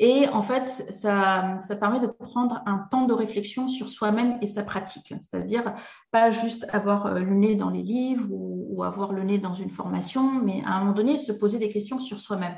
Et 0.01 0.29
en 0.29 0.41
fait, 0.41 0.67
ça, 0.91 1.59
permet 1.79 1.99
de 1.99 2.07
prendre 2.07 2.61
un 2.65 2.77
temps 2.89 3.05
de 3.05 3.13
réflexion 3.13 3.67
sur 3.67 3.89
soi-même 3.89 4.37
et 4.41 4.47
sa 4.47 4.63
pratique. 4.63 5.13
C'est-à-dire 5.19 5.75
pas 6.11 6.31
juste 6.31 6.65
avoir 6.71 7.07
euh, 7.07 7.19
le 7.19 7.33
nez 7.33 7.55
dans 7.55 7.69
les 7.69 7.83
livres 7.83 8.25
ou, 8.29 8.81
avoir 8.81 9.11
le 9.11 9.23
nez 9.23 9.39
dans 9.39 9.53
une 9.53 9.71
formation, 9.71 10.39
mais 10.41 10.63
à 10.65 10.75
un 10.75 10.79
moment 10.79 10.93
donné, 10.93 11.17
se 11.17 11.33
poser 11.33 11.59
des 11.59 11.67
questions 11.67 11.99
sur 11.99 12.17
soi-même. 12.17 12.55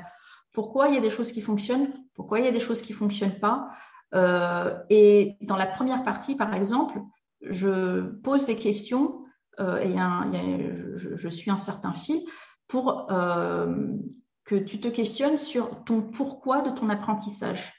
Pourquoi 0.52 0.86
il 0.86 0.94
y 0.94 0.96
a 0.96 1.00
des 1.00 1.10
choses 1.10 1.32
qui 1.32 1.40
fonctionnent? 1.40 1.92
Pourquoi 2.14 2.38
il 2.38 2.44
y 2.44 2.48
a 2.48 2.52
des 2.52 2.60
choses 2.60 2.80
qui 2.80 2.92
ne 2.92 2.98
fonctionnent 2.98 3.40
pas? 3.40 3.70
Euh, 4.14 4.78
Et 4.88 5.36
dans 5.40 5.56
la 5.56 5.66
première 5.66 6.04
partie, 6.04 6.36
par 6.36 6.54
exemple, 6.54 7.00
je 7.42 8.02
pose 8.22 8.44
des 8.46 8.54
questions 8.54 9.21
euh, 9.60 9.78
et 9.78 10.96
je, 10.96 11.28
suis 11.28 11.50
un 11.50 11.56
certain 11.56 11.92
fil 11.92 12.20
pour 12.68 13.10
euh, 13.10 13.96
que 14.44 14.54
tu 14.54 14.80
te 14.80 14.88
questionnes 14.88 15.36
sur 15.36 15.84
ton 15.84 16.02
pourquoi 16.02 16.62
de 16.62 16.70
ton 16.70 16.88
apprentissage. 16.88 17.72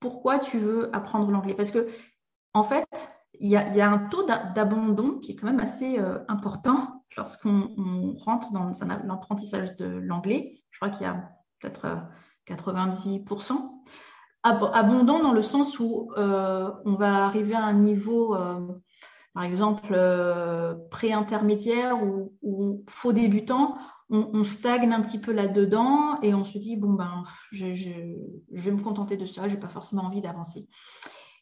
Pourquoi 0.00 0.38
tu 0.38 0.58
veux 0.58 0.94
apprendre 0.94 1.30
l'anglais? 1.30 1.54
Parce 1.54 1.70
que, 1.70 1.88
en 2.54 2.62
fait, 2.62 2.86
il 3.38 3.48
y, 3.48 3.56
a, 3.56 3.90
un 3.90 3.98
taux 4.08 4.24
d'abandon 4.24 5.18
qui 5.18 5.32
est 5.32 5.36
quand 5.36 5.46
même 5.46 5.60
assez 5.60 5.98
euh, 5.98 6.18
important 6.28 7.04
lorsqu'on 7.16 8.16
rentre 8.18 8.52
dans 8.52 8.72
l'apprentissage 9.04 9.76
de 9.76 9.86
l'anglais. 9.86 10.62
Je 10.70 10.78
crois 10.78 10.90
qu'il 10.90 11.02
y 11.02 11.10
a 11.10 11.30
peut-être 11.60 11.86
90%. 12.46 13.70
abondant 14.42 15.22
dans 15.22 15.32
le 15.32 15.42
sens 15.42 15.78
où 15.78 16.12
on 16.16 16.94
va 16.94 17.24
arriver 17.24 17.54
à 17.54 17.64
un 17.64 17.74
niveau 17.74 18.36
par 19.34 19.44
exemple, 19.44 19.92
euh, 19.92 20.74
pré-intermédiaire 20.90 22.02
ou, 22.02 22.84
faux 22.88 23.12
débutant, 23.12 23.76
on, 24.08 24.42
stagne 24.42 24.92
un 24.92 25.02
petit 25.02 25.20
peu 25.20 25.30
là-dedans 25.30 26.20
et 26.20 26.34
on 26.34 26.44
se 26.44 26.58
dit, 26.58 26.76
bon, 26.76 26.94
ben, 26.94 27.22
je, 27.52 27.66
vais 28.50 28.70
me 28.72 28.82
contenter 28.82 29.16
de 29.16 29.24
ça, 29.24 29.48
je 29.48 29.54
n'ai 29.54 29.60
pas 29.60 29.68
forcément 29.68 30.02
envie 30.02 30.20
d'avancer. 30.20 30.66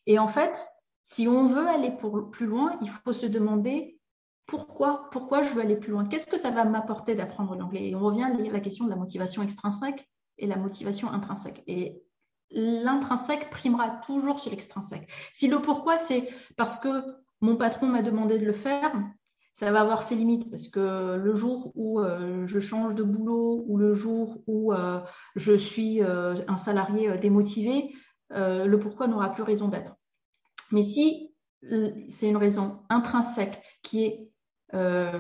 Et 0.07 0.19
en 0.19 0.29
fait, 0.29 0.69
si 1.03 1.29
on 1.29 1.47
veut 1.47 1.67
aller 1.67 1.91
pour, 1.93 2.31
plus 2.31 2.47
loin, 2.47 2.79
il 2.83 2.91
faut 2.91 3.15
se 3.15 3.25
demander 3.25 3.99
pourquoi, 4.45 5.09
pourquoi 5.11 5.43
je 5.43 5.55
veux 5.55 5.63
aller 5.63 5.77
plus 5.77 5.93
loin 5.93 6.07
Qu'est-ce 6.07 6.27
que 6.27 6.39
ça 6.39 6.51
va 6.51 6.65
m'apporter 6.65 7.15
d'apprendre 7.15 7.55
l'anglais? 7.55 7.89
Et 7.89 7.95
on 7.95 8.01
revient 8.01 8.25
à 8.25 8.35
la 8.35 8.61
question 8.61 8.85
de 8.85 8.91
la 8.91 8.97
motivation 8.97 9.43
extrinsèque 9.43 10.07
et 10.37 10.47
la 10.47 10.57
motivation 10.57 11.11
intrinsèque. 11.11 11.63
Et 11.67 12.03
l'intrinsèque 12.51 13.51
primera 13.51 13.89
toujours 13.89 14.39
sur 14.41 14.51
l'extrinsèque. 14.51 15.09
Si 15.33 15.49
le 15.49 15.59
pourquoi, 15.61 15.99
c'est 15.99 16.29
parce 16.57 16.77
que 16.77 16.89
mon 17.41 17.57
patron 17.57 17.87
m'a 17.87 18.03
demandé 18.03 18.39
de 18.39 18.45
le 18.45 18.53
faire, 18.53 18.93
ça 19.59 19.73
va 19.73 19.81
avoir 19.81 20.03
ses 20.03 20.15
limites 20.15 20.49
parce 20.51 20.69
que 20.69 21.17
le 21.17 21.35
jour 21.35 21.73
où 21.75 22.01
euh, 22.01 22.47
je 22.47 22.61
change 22.61 22.95
de 22.95 23.03
boulot 23.03 23.65
ou 23.67 23.77
le 23.77 23.93
jour 23.93 24.41
où 24.47 24.73
euh, 24.73 25.01
je 25.35 25.53
suis 25.53 26.01
euh, 26.01 26.37
un 26.47 26.57
salarié 26.57 27.19
démotivé, 27.19 27.93
le 28.31 28.77
pourquoi 28.77 29.09
n'aura 29.09 29.33
plus 29.33 29.43
raison 29.43 29.67
d'être. 29.67 29.97
Mais 30.71 30.85
si 30.85 31.35
c'est 32.09 32.29
une 32.29 32.37
raison 32.37 32.83
intrinsèque 32.89 33.61
qui 33.83 34.05
est 34.05 34.31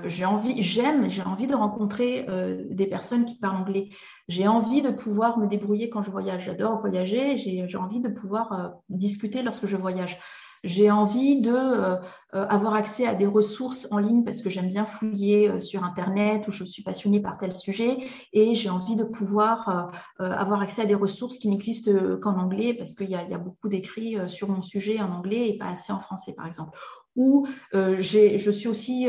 j'ai 0.05 0.27
envie, 0.27 0.63
j'aime, 0.63 1.09
j'ai 1.09 1.23
envie 1.23 1.47
de 1.47 1.55
rencontrer 1.55 2.27
des 2.71 2.87
personnes 2.87 3.25
qui 3.25 3.39
parlent 3.39 3.57
anglais. 3.57 3.89
J'ai 4.29 4.47
envie 4.47 4.83
de 4.83 4.91
pouvoir 4.91 5.39
me 5.39 5.49
débrouiller 5.49 5.89
quand 5.89 6.03
je 6.03 6.11
voyage. 6.11 6.45
J'adore 6.45 6.77
voyager. 6.77 7.39
J'ai 7.39 7.79
envie 7.79 8.01
de 8.01 8.11
pouvoir 8.11 8.75
discuter 8.91 9.43
lorsque 9.43 9.67
je 9.67 9.77
voyage. 9.77 10.21
J'ai 10.65 10.91
envie 10.91 11.41
de 11.41 11.53
euh, 11.53 11.97
euh, 12.35 12.47
avoir 12.49 12.75
accès 12.75 13.07
à 13.07 13.15
des 13.15 13.27
ressources 13.27 13.87
en 13.91 13.99
ligne 13.99 14.25
parce 14.25 14.43
que 14.43 14.51
j'aime 14.51 14.69
bien 14.69 14.85
fouiller 14.85 15.49
euh, 15.49 15.61
sur 15.61 15.85
Internet 15.85 16.47
ou 16.49 16.51
je 16.51 16.65
suis 16.65 16.83
passionnée 16.83 17.21
par 17.21 17.39
tel 17.39 17.55
sujet 17.55 17.99
et 18.33 18.55
j'ai 18.55 18.69
envie 18.69 18.97
de 18.97 19.05
pouvoir 19.05 19.93
avoir 20.19 20.61
accès 20.61 20.83
à 20.83 20.87
des 20.87 20.95
ressources 20.95 21.39
qui 21.39 21.49
n'existent 21.49 21.93
qu'en 22.21 22.39
anglais 22.39 22.75
parce 22.75 22.95
qu'il 22.95 23.11
y, 23.11 23.15
a 23.15 23.39
beaucoup 23.39 23.69
d'écrits 23.69 24.17
sur 24.29 24.49
mon 24.49 24.63
sujet 24.63 25.01
en 25.01 25.11
anglais 25.13 25.49
et 25.49 25.59
pas 25.59 25.69
assez 25.69 25.93
en 25.93 26.01
français, 26.01 26.35
par 26.35 26.47
exemple. 26.47 26.79
Ou 27.17 27.47
je 27.75 28.51
suis 28.51 28.69
aussi, 28.69 29.09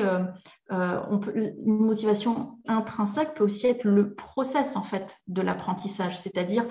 une 0.70 1.54
motivation 1.66 2.58
intrinsèque 2.68 3.34
peut 3.36 3.44
aussi 3.44 3.68
être 3.68 3.84
le 3.84 4.14
process 4.14 4.76
en 4.76 4.84
fait 4.84 5.18
de 5.28 5.42
l'apprentissage, 5.42 6.18
c'est-à-dire 6.18 6.66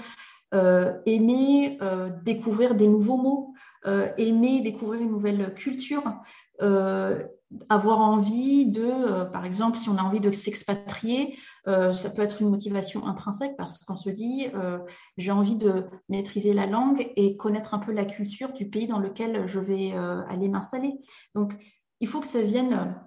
aimer 0.52 1.78
découvrir 2.24 2.74
des 2.74 2.88
nouveaux 2.88 3.16
mots, 3.16 3.54
euh, 3.86 4.08
aimer 4.18 4.60
découvrir 4.60 5.00
une 5.00 5.10
nouvelle 5.10 5.54
culture, 5.54 6.02
euh, 6.62 7.22
avoir 7.68 8.00
envie 8.00 8.66
de, 8.66 8.84
euh, 8.84 9.24
par 9.24 9.44
exemple, 9.44 9.78
si 9.78 9.88
on 9.88 9.96
a 9.96 10.02
envie 10.02 10.20
de 10.20 10.32
s'expatrier, 10.32 11.38
ça 11.66 12.08
peut 12.08 12.22
être 12.22 12.40
une 12.40 12.48
motivation 12.48 13.06
intrinsèque 13.06 13.54
parce 13.58 13.78
qu'on 13.78 13.98
se 13.98 14.08
dit, 14.08 14.46
j'ai 15.18 15.30
envie 15.30 15.56
de 15.56 15.84
maîtriser 16.08 16.54
la 16.54 16.64
langue 16.64 17.12
et 17.16 17.36
connaître 17.36 17.74
un 17.74 17.78
peu 17.78 17.92
la 17.92 18.06
culture 18.06 18.54
du 18.54 18.70
pays 18.70 18.86
dans 18.86 18.98
lequel 18.98 19.46
je 19.46 19.60
vais 19.60 19.92
aller 19.92 20.48
m'installer. 20.48 20.94
Donc, 21.34 21.52
il 22.00 22.08
faut 22.08 22.20
que 22.20 22.26
ça 22.26 22.40
vienne 22.40 22.98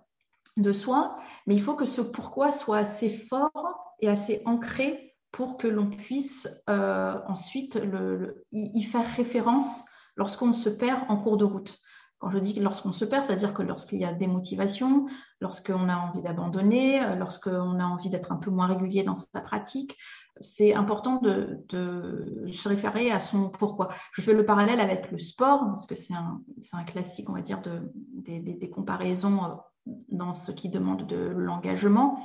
de 0.57 0.71
soi, 0.71 1.17
mais 1.47 1.55
il 1.55 1.61
faut 1.61 1.73
que 1.73 1.85
ce 1.85 2.01
pourquoi 2.01 2.51
soit 2.51 2.77
assez 2.77 3.09
fort 3.09 3.95
et 3.99 4.07
assez 4.07 4.43
ancré 4.45 5.10
pour 5.31 5.57
que 5.57 5.67
l'on 5.67 5.89
puisse 5.89 6.47
ensuite 6.67 7.75
le, 7.75 8.45
y, 8.51 8.83
faire 8.83 9.07
référence 9.15 9.81
lorsqu'on 10.15 10.53
se 10.53 10.69
perd 10.69 11.01
en 11.09 11.17
cours 11.17 11.37
de 11.37 11.45
route. 11.45 11.79
Quand 12.21 12.29
je 12.29 12.37
dis 12.37 12.53
lorsqu'on 12.53 12.91
se 12.91 13.03
perd, 13.03 13.25
c'est-à-dire 13.25 13.51
que 13.51 13.63
lorsqu'il 13.63 13.97
y 13.97 14.05
a 14.05 14.13
des 14.13 14.27
motivations, 14.27 15.07
lorsqu'on 15.39 15.89
a 15.89 15.97
envie 15.97 16.21
d'abandonner, 16.21 17.03
euh, 17.03 17.15
lorsqu'on 17.15 17.79
a 17.79 17.83
envie 17.83 18.11
d'être 18.11 18.31
un 18.31 18.35
peu 18.35 18.51
moins 18.51 18.67
régulier 18.67 19.01
dans 19.01 19.15
sa 19.15 19.41
pratique, 19.41 19.97
c'est 20.39 20.75
important 20.75 21.19
de, 21.19 21.65
se 21.71 22.69
référer 22.69 23.09
à 23.09 23.19
son 23.19 23.49
pourquoi. 23.49 23.89
Je 24.13 24.21
fais 24.21 24.33
le 24.33 24.45
parallèle 24.45 24.79
avec 24.79 25.11
le 25.11 25.17
sport, 25.17 25.61
parce 25.65 25.87
que 25.87 25.95
c'est 25.95 26.13
un, 26.13 26.83
classique, 26.83 27.27
on 27.27 27.33
va 27.33 27.41
dire, 27.41 27.59
de, 27.61 27.91
des, 27.93 28.69
comparaisons 28.69 29.43
euh, 29.43 29.91
dans 30.09 30.33
ce 30.33 30.51
qui 30.51 30.69
demande 30.69 31.07
de 31.07 31.17
l'engagement. 31.17 32.19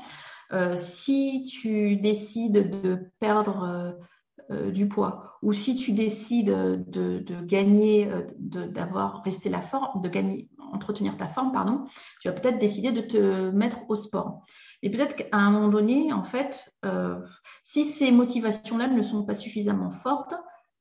Euh, 0.53 0.77
si 0.77 1.47
tu 1.51 1.97
décides 1.97 2.83
de 2.83 3.11
perdre 3.19 3.97
du 4.51 4.87
poids 4.89 5.27
ou 5.43 5.53
si 5.53 5.77
tu 5.77 5.93
décides 5.93 6.51
de, 6.89 7.45
gagner, 7.45 8.09
euh, 8.09 8.23
d'avoir 8.39 9.23
resté 9.23 9.49
la 9.49 9.61
forme, 9.61 10.03
de 10.03 10.09
gagner, 10.09 10.49
entretenir 10.73 11.17
ta 11.17 11.27
forme, 11.27 11.53
pardon, 11.53 11.85
tu 12.21 12.29
vas 12.29 12.35
peut-être 12.35 12.59
décider 12.59 12.93
de 12.93 13.01
te 13.01 13.51
mettre 13.51 13.89
au 13.89 13.97
sport. 13.97 14.45
Et 14.83 14.91
peut-être 14.91 15.17
qu'à 15.17 15.37
un 15.37 15.51
moment 15.51 15.69
donné, 15.69 16.13
en 16.13 16.25
fait, 16.25 16.69
euh, 16.85 17.21
si 17.65 17.85
ces 17.85 18.11
motivations-là 18.13 18.89
ne 18.89 19.03
sont 19.03 19.25
pas 19.25 19.35
suffisamment 19.35 19.91
fortes, 19.91 20.35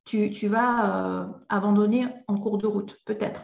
tu, 0.06 0.48
vas 0.48 1.28
abandonner 1.50 2.06
en 2.28 2.38
cours 2.38 2.60
de 2.60 2.68
route, 2.68 2.98
peut-être. 3.06 3.42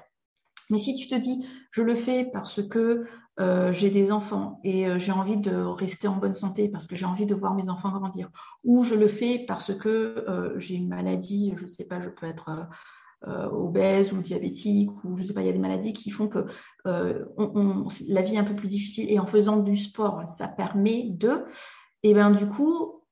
Mais 0.69 0.77
si 0.77 0.95
tu 0.95 1.07
te 1.07 1.15
dis, 1.15 1.43
je 1.71 1.81
le 1.81 1.95
fais 1.95 2.25
parce 2.25 2.61
que 2.67 3.05
euh, 3.41 3.73
j'ai 3.73 3.89
des 3.89 4.11
enfants 4.11 4.59
et 4.63 4.87
euh, 4.87 4.99
j'ai 4.99 5.11
envie 5.11 5.37
de 5.37 5.55
rester 5.55 6.07
en 6.07 6.15
bonne 6.17 6.35
santé 6.35 6.69
parce 6.69 6.85
que 6.85 6.95
j'ai 6.95 7.05
envie 7.05 7.25
de 7.25 7.33
voir 7.33 7.55
mes 7.55 7.69
enfants 7.69 7.89
grandir, 7.89 8.29
ou 8.63 8.83
je 8.83 8.93
le 8.93 9.07
fais 9.07 9.45
parce 9.47 9.73
que 9.73 9.89
euh, 9.89 10.59
j'ai 10.59 10.75
une 10.75 10.87
maladie, 10.87 11.53
je 11.57 11.63
ne 11.63 11.67
sais 11.67 11.83
pas, 11.85 11.99
je 11.99 12.09
peux 12.09 12.27
être 12.27 12.69
obèse 13.23 14.13
ou 14.13 14.17
diabétique, 14.17 14.89
ou 15.03 15.15
je 15.15 15.21
ne 15.21 15.27
sais 15.27 15.33
pas, 15.33 15.41
il 15.41 15.47
y 15.47 15.49
a 15.49 15.53
des 15.53 15.59
maladies 15.59 15.93
qui 15.93 16.09
font 16.09 16.27
que 16.27 16.47
la 16.85 18.21
vie 18.23 18.33
est 18.33 18.39
un 18.39 18.43
peu 18.43 18.55
plus 18.55 18.67
difficile 18.67 19.11
et 19.11 19.19
en 19.19 19.27
faisant 19.27 19.57
du 19.57 19.77
sport, 19.77 20.27
ça 20.27 20.47
permet 20.47 21.07
de, 21.11 21.45
et 22.01 22.15
bien 22.15 22.31
du 22.31 22.47
coup, 22.47 23.03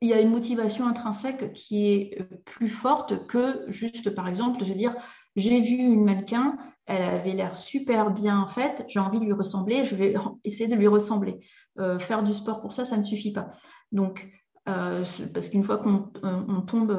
il 0.00 0.08
y 0.08 0.14
a 0.14 0.20
une 0.20 0.30
motivation 0.30 0.86
intrinsèque 0.86 1.52
qui 1.52 1.88
est 1.88 2.22
plus 2.46 2.70
forte 2.70 3.26
que 3.26 3.64
juste, 3.68 4.14
par 4.14 4.28
exemple, 4.28 4.58
de 4.60 4.64
se 4.64 4.72
dire, 4.72 4.96
j'ai 5.40 5.60
vu 5.60 5.74
une 5.74 6.04
mannequin, 6.04 6.56
elle 6.86 7.02
avait 7.02 7.32
l'air 7.32 7.56
super 7.56 8.10
bien 8.10 8.46
faite, 8.48 8.84
j'ai 8.88 9.00
envie 9.00 9.20
de 9.20 9.24
lui 9.24 9.32
ressembler, 9.32 9.84
je 9.84 9.94
vais 9.94 10.14
essayer 10.44 10.68
de 10.68 10.74
lui 10.74 10.88
ressembler. 10.88 11.40
Euh, 11.78 11.98
faire 11.98 12.22
du 12.22 12.34
sport 12.34 12.60
pour 12.60 12.72
ça, 12.72 12.84
ça 12.84 12.96
ne 12.96 13.02
suffit 13.02 13.32
pas. 13.32 13.48
Donc, 13.92 14.28
euh, 14.68 15.04
parce 15.32 15.48
qu'une 15.48 15.62
fois 15.62 15.78
qu'on 15.78 16.10
euh, 16.24 16.60
tombe, 16.66 16.90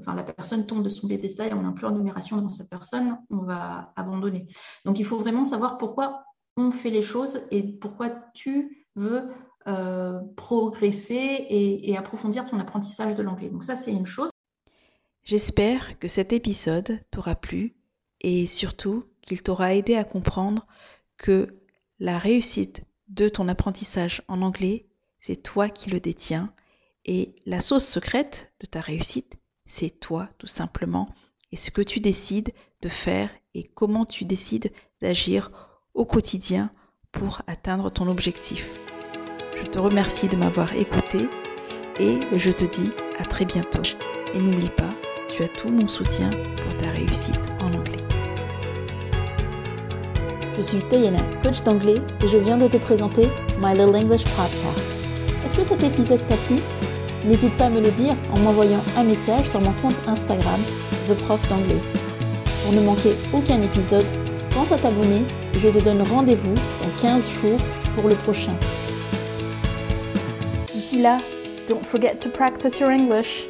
enfin 0.00 0.14
la 0.14 0.24
personne 0.24 0.66
tombe 0.66 0.82
de 0.82 0.88
son 0.88 1.06
piédestal 1.06 1.50
et 1.50 1.54
on 1.54 1.62
n'a 1.62 1.72
plus 1.72 1.88
numération 1.90 2.36
devant 2.36 2.48
cette 2.48 2.68
personne, 2.68 3.16
on 3.30 3.38
va 3.38 3.92
abandonner. 3.96 4.48
Donc, 4.84 4.98
il 4.98 5.06
faut 5.06 5.18
vraiment 5.18 5.44
savoir 5.44 5.78
pourquoi 5.78 6.24
on 6.56 6.70
fait 6.70 6.90
les 6.90 7.02
choses 7.02 7.40
et 7.50 7.62
pourquoi 7.62 8.10
tu 8.34 8.86
veux 8.96 9.28
progresser 10.36 11.46
et 11.48 11.96
approfondir 11.96 12.44
ton 12.44 12.58
apprentissage 12.58 13.14
de 13.14 13.22
l'anglais. 13.22 13.48
Donc 13.48 13.62
ça, 13.62 13.76
c'est 13.76 13.92
une 13.92 14.06
chose. 14.06 14.31
J'espère 15.24 15.98
que 16.00 16.08
cet 16.08 16.32
épisode 16.32 16.98
t'aura 17.10 17.36
plu 17.36 17.76
et 18.20 18.46
surtout 18.46 19.04
qu'il 19.20 19.42
t'aura 19.42 19.74
aidé 19.74 19.94
à 19.94 20.04
comprendre 20.04 20.66
que 21.16 21.60
la 22.00 22.18
réussite 22.18 22.82
de 23.08 23.28
ton 23.28 23.46
apprentissage 23.46 24.22
en 24.26 24.42
anglais, 24.42 24.86
c'est 25.18 25.42
toi 25.42 25.68
qui 25.68 25.90
le 25.90 26.00
détiens 26.00 26.52
et 27.04 27.34
la 27.46 27.60
sauce 27.60 27.86
secrète 27.86 28.52
de 28.60 28.66
ta 28.66 28.80
réussite, 28.80 29.36
c'est 29.64 30.00
toi 30.00 30.28
tout 30.38 30.48
simplement 30.48 31.08
et 31.52 31.56
ce 31.56 31.70
que 31.70 31.82
tu 31.82 32.00
décides 32.00 32.52
de 32.80 32.88
faire 32.88 33.30
et 33.54 33.62
comment 33.62 34.04
tu 34.04 34.24
décides 34.24 34.72
d'agir 35.00 35.50
au 35.94 36.04
quotidien 36.04 36.72
pour 37.12 37.42
atteindre 37.46 37.90
ton 37.90 38.08
objectif. 38.08 38.70
Je 39.54 39.64
te 39.64 39.78
remercie 39.78 40.28
de 40.28 40.36
m'avoir 40.36 40.72
écouté 40.72 41.28
et 42.00 42.18
je 42.36 42.50
te 42.50 42.64
dis 42.64 42.90
à 43.18 43.24
très 43.24 43.44
bientôt. 43.44 43.82
Et 44.34 44.40
n'oublie 44.40 44.70
pas, 44.70 44.94
tu 45.32 45.42
as 45.42 45.48
tout 45.48 45.70
mon 45.70 45.88
soutien 45.88 46.30
pour 46.62 46.76
ta 46.76 46.90
réussite 46.90 47.40
en 47.60 47.72
anglais. 47.72 47.98
Je 50.56 50.60
suis 50.60 50.82
Tayena, 50.82 51.20
coach 51.42 51.62
d'anglais, 51.62 52.02
et 52.22 52.28
je 52.28 52.36
viens 52.36 52.58
de 52.58 52.68
te 52.68 52.76
présenter 52.76 53.22
My 53.58 53.72
Little 53.72 53.96
English 53.96 54.24
Podcast. 54.24 54.90
Est-ce 55.44 55.56
que 55.56 55.64
cet 55.64 55.82
épisode 55.82 56.20
t'a 56.28 56.36
plu? 56.36 56.56
N'hésite 57.24 57.56
pas 57.56 57.66
à 57.66 57.70
me 57.70 57.80
le 57.80 57.90
dire 57.92 58.14
en 58.34 58.40
m'envoyant 58.40 58.82
un 58.96 59.04
message 59.04 59.48
sur 59.48 59.60
mon 59.60 59.72
compte 59.80 59.94
Instagram, 60.06 60.60
The 61.08 61.14
Prof 61.24 61.40
d'anglais. 61.48 61.80
Pour 62.64 62.74
ne 62.74 62.80
manquer 62.80 63.14
aucun 63.32 63.62
épisode, 63.62 64.04
pense 64.50 64.70
à 64.70 64.76
t'abonner 64.76 65.22
et 65.54 65.58
je 65.58 65.68
te 65.68 65.78
donne 65.78 66.02
rendez-vous 66.02 66.54
dans 66.54 67.00
15 67.00 67.30
jours 67.40 67.58
pour 67.94 68.08
le 68.08 68.14
prochain. 68.16 68.54
D'ici 70.70 71.00
là, 71.00 71.20
don't 71.68 71.84
forget 71.84 72.16
to 72.16 72.28
practice 72.28 72.80
your 72.80 72.90
English. 72.90 73.48